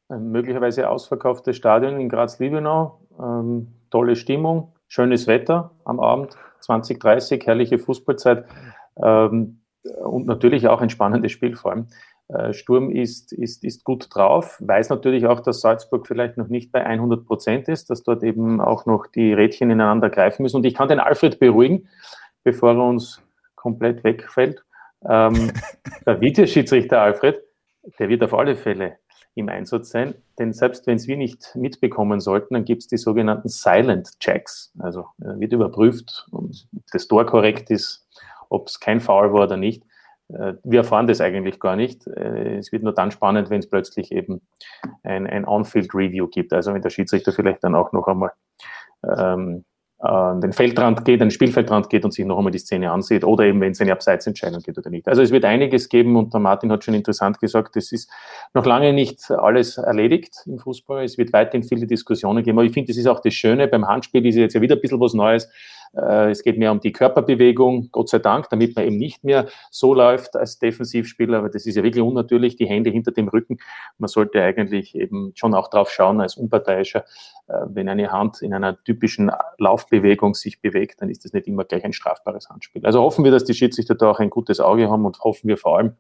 [0.08, 7.78] Ein möglicherweise ausverkauftes Stadion in Graz-Liebenau, ähm, tolle Stimmung, schönes Wetter am Abend, 2030, herrliche
[7.78, 8.46] Fußballzeit.
[8.96, 9.60] Ähm,
[10.04, 11.88] und natürlich auch ein spannendes Spiel vor allem.
[12.30, 16.72] Äh, Sturm ist, ist, ist gut drauf, weiß natürlich auch, dass Salzburg vielleicht noch nicht
[16.72, 20.58] bei 100 Prozent ist, dass dort eben auch noch die Rädchen ineinander greifen müssen.
[20.58, 21.88] Und ich kann den Alfred beruhigen,
[22.44, 23.22] bevor er uns
[23.56, 24.64] komplett wegfällt.
[25.08, 25.52] Ähm,
[26.06, 27.42] der Videoschiedsrichter Alfred,
[28.00, 28.98] der wird auf alle Fälle
[29.36, 32.98] im Einsatz sein, denn selbst wenn es wir nicht mitbekommen sollten, dann gibt es die
[32.98, 34.72] sogenannten Silent Checks.
[34.80, 36.52] Also äh, wird überprüft, ob
[36.92, 38.08] das Tor korrekt ist,
[38.54, 39.84] ob es kein Foul war oder nicht.
[40.30, 42.08] Äh, wir erfahren das eigentlich gar nicht.
[42.08, 44.42] Äh, es wird nur dann spannend, wenn es plötzlich eben
[45.04, 46.54] ein, ein On-Field-Review gibt.
[46.54, 48.32] Also wenn der Schiedsrichter vielleicht dann auch noch einmal
[49.18, 49.66] ähm,
[50.04, 53.24] an den Feldrand geht, an den Spielfeldrand geht und sich noch einmal die Szene ansieht
[53.24, 55.08] oder eben, wenn es eine Abseitsentscheidung gibt oder nicht.
[55.08, 58.12] Also es wird einiges geben und der Martin hat schon interessant gesagt, es ist
[58.54, 61.06] noch lange nicht alles erledigt im Fußball.
[61.06, 62.58] Es wird weiterhin viele Diskussionen geben.
[62.58, 63.70] Aber ich finde, das ist auch das Schöne.
[63.70, 65.50] Beim Handspiel ist jetzt ja wieder ein bisschen was Neues.
[65.96, 69.48] Äh, es geht mehr um die Körperbewegung, Gott sei Dank, damit man eben nicht mehr
[69.70, 73.58] so läuft als Defensivspieler, aber das ist ja wirklich unnatürlich, die Hände hinter dem Rücken.
[73.98, 77.06] Man sollte eigentlich eben schon auch drauf schauen als Unparteiischer,
[77.48, 81.64] äh, wenn eine Hand in einer typischen Laufbewegung sich bewegt, dann ist das nicht immer
[81.66, 82.86] gleich ein strafbares Handspiel.
[82.86, 85.58] Also hoffen wir, dass die Schiedsrichter da auch ein gutes Auge haben und hoffen wir
[85.58, 85.96] vor allem,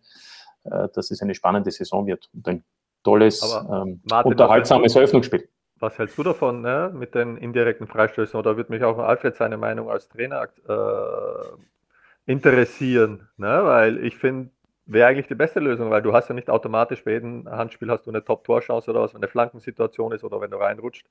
[0.63, 2.63] äh, dass es eine spannende Saison wird und ein
[3.03, 5.47] tolles, ähm, unterhaltsames Eröffnungsspiel.
[5.84, 8.39] Was hältst du davon ne, mit den indirekten Freistößen?
[8.39, 13.27] Oder würde mich auch Alfred seine Meinung als Trainer äh, interessieren?
[13.36, 13.59] Ne?
[13.65, 14.49] Weil ich finde,
[14.86, 18.05] wäre eigentlich die beste Lösung, weil du hast ja nicht automatisch bei jedem Handspiel hast
[18.05, 21.05] du eine Top-Torchance oder was, wenn eine Flankensituation ist oder wenn du reinrutscht.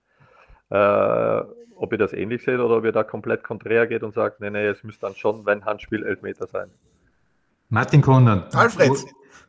[0.70, 1.42] Äh,
[1.76, 4.48] ob ihr das ähnlich seht oder ob ihr da komplett konträr geht und sagt, nee,
[4.48, 6.70] nee, es müsste dann schon, wenn Handspiel, Elfmeter sein.
[7.68, 8.56] Martin Konrad.
[8.56, 8.92] Alfred.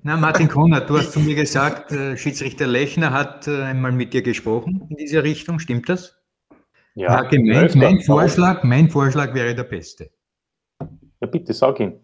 [0.02, 4.14] Na, Martin Konrad, du hast zu mir gesagt, äh, Schiedsrichter Lechner hat äh, einmal mit
[4.14, 5.60] dir gesprochen in diese Richtung.
[5.60, 6.22] Stimmt das?
[6.96, 7.22] Ja.
[7.22, 10.12] ja gemeint, mein Vorschlag, mein Vorschlag wäre der beste.
[11.22, 12.00] Ja, bitte sag ihn.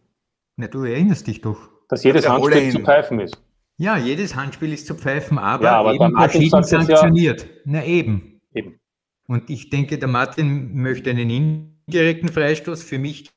[0.56, 1.70] Na, du erinnerst dich doch.
[1.90, 3.42] Dass jedes ja, Handspiel zu pfeifen ist.
[3.78, 7.44] Ja, jedes Handspiel ist zu pfeifen, aber, ja, aber eben verschieden sanktioniert.
[7.44, 8.42] Ja, Na eben.
[8.54, 8.80] Eben.
[9.28, 12.84] Und ich denke, der Martin möchte einen indirekten Freistoß.
[12.84, 13.30] Für mich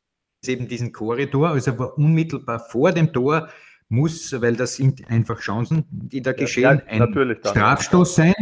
[0.43, 3.49] ist eben diesen Korridor, also unmittelbar vor dem Tor
[3.93, 8.35] muss, weil das sind einfach Chancen, die da geschehen, ja, ein Strafstoß sein.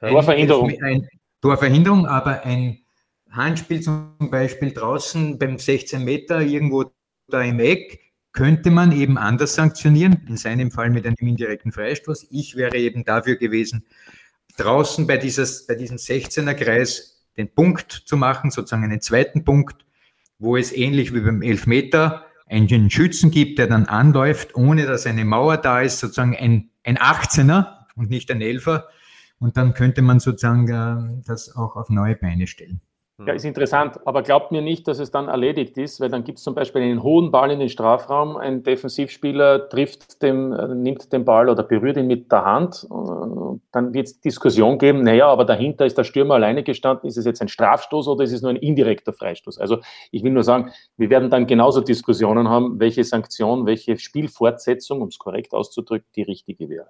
[0.00, 0.72] Torverhinderung.
[0.82, 1.08] Ein,
[1.40, 2.78] Torverhinderung, aber ein
[3.30, 6.90] Handspiel zum Beispiel draußen beim 16 Meter irgendwo
[7.28, 8.00] da im Eck
[8.32, 12.26] könnte man eben anders sanktionieren, in seinem Fall mit einem indirekten Freistoß.
[12.30, 13.86] Ich wäre eben dafür gewesen,
[14.56, 19.84] draußen bei, dieses, bei diesem 16er Kreis den Punkt zu machen, sozusagen einen zweiten Punkt,
[20.38, 25.24] wo es ähnlich wie beim Elfmeter einen Schützen gibt, der dann anläuft, ohne dass eine
[25.24, 28.88] Mauer da ist, sozusagen ein, ein 18er und nicht ein Elfer.
[29.38, 32.80] Und dann könnte man sozusagen äh, das auch auf neue Beine stellen.
[33.18, 36.38] Ja, ist interessant, aber glaubt mir nicht, dass es dann erledigt ist, weil dann gibt
[36.38, 41.12] es zum Beispiel einen hohen Ball in den Strafraum, ein Defensivspieler trifft dem, äh, nimmt
[41.12, 45.28] den Ball oder berührt ihn mit der Hand, äh, dann wird es Diskussion geben, naja,
[45.28, 48.42] aber dahinter ist der Stürmer alleine gestanden, ist es jetzt ein Strafstoß oder ist es
[48.42, 49.58] nur ein indirekter Freistoß?
[49.58, 49.78] Also
[50.10, 55.08] ich will nur sagen, wir werden dann genauso Diskussionen haben, welche Sanktion, welche Spielfortsetzung, um
[55.08, 56.88] es korrekt auszudrücken, die richtige wäre.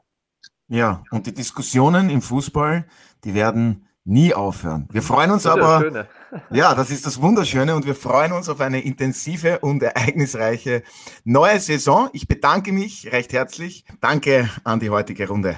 [0.68, 2.86] Ja, und die Diskussionen im Fußball,
[3.24, 4.86] die werden nie aufhören.
[4.92, 6.06] Wir freuen uns aber,
[6.50, 10.82] ja, das ist das Wunderschöne und wir freuen uns auf eine intensive und ereignisreiche
[11.24, 12.10] neue Saison.
[12.12, 13.84] Ich bedanke mich recht herzlich.
[14.00, 15.56] Danke an die heutige Runde.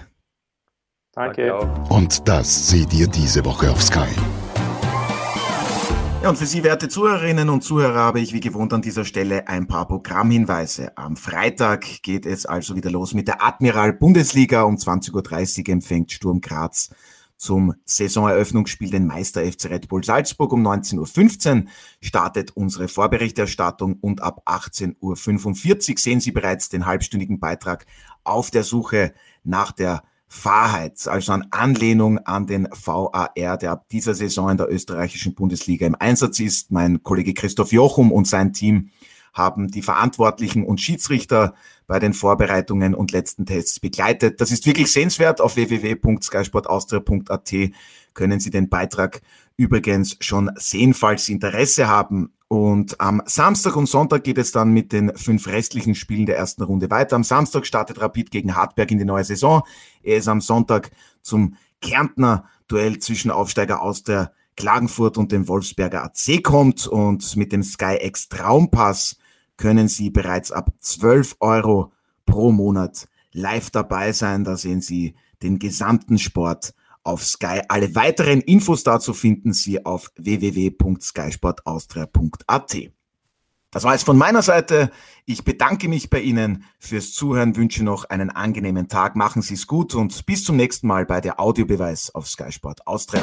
[1.12, 1.48] Danke.
[1.48, 4.08] Danke und das seht ihr diese Woche auf Sky.
[6.22, 9.46] Ja, und für Sie, werte Zuhörerinnen und Zuhörer, habe ich wie gewohnt an dieser Stelle
[9.46, 10.96] ein paar Programmhinweise.
[10.96, 14.62] Am Freitag geht es also wieder los mit der Admiral Bundesliga.
[14.62, 16.90] Um 20.30 Uhr empfängt Sturm Graz
[17.36, 20.52] zum Saisoneröffnungsspiel den Meister FC Red Bull Salzburg.
[20.52, 21.70] Um 19.15 Uhr
[22.00, 27.86] startet unsere Vorberichterstattung und ab 18.45 Uhr sehen Sie bereits den halbstündigen Beitrag
[28.24, 29.12] auf der Suche
[29.44, 34.70] nach der Fahrheit, also an Anlehnung an den VAR, der ab dieser Saison in der
[34.70, 36.72] österreichischen Bundesliga im Einsatz ist.
[36.72, 38.90] Mein Kollege Christoph Jochum und sein Team
[39.36, 41.54] haben die Verantwortlichen und Schiedsrichter
[41.86, 44.40] bei den Vorbereitungen und letzten Tests begleitet.
[44.40, 45.40] Das ist wirklich sehenswert.
[45.40, 47.54] Auf www.skysportaustria.at
[48.14, 49.20] können Sie den Beitrag
[49.56, 52.32] übrigens schon sehen, falls Sie Interesse haben.
[52.48, 56.62] Und am Samstag und Sonntag geht es dann mit den fünf restlichen Spielen der ersten
[56.62, 57.16] Runde weiter.
[57.16, 59.62] Am Samstag startet Rapid gegen Hartberg in die neue Saison.
[60.02, 60.90] Er ist am Sonntag
[61.22, 67.52] zum Kärntner Duell zwischen Aufsteiger aus der Klagenfurt und dem Wolfsberger AC kommt und mit
[67.52, 69.16] dem SkyX Traumpass
[69.56, 71.92] können Sie bereits ab 12 Euro
[72.24, 74.44] pro Monat live dabei sein.
[74.44, 77.62] Da sehen Sie den gesamten Sport auf Sky.
[77.68, 82.76] Alle weiteren Infos dazu finden Sie auf www.skysportaustria.at.
[83.70, 84.90] Das war es von meiner Seite.
[85.26, 89.66] Ich bedanke mich bei Ihnen fürs Zuhören, wünsche noch einen angenehmen Tag, machen Sie es
[89.66, 93.22] gut und bis zum nächsten Mal bei der Audiobeweis auf Sky Sport Austria.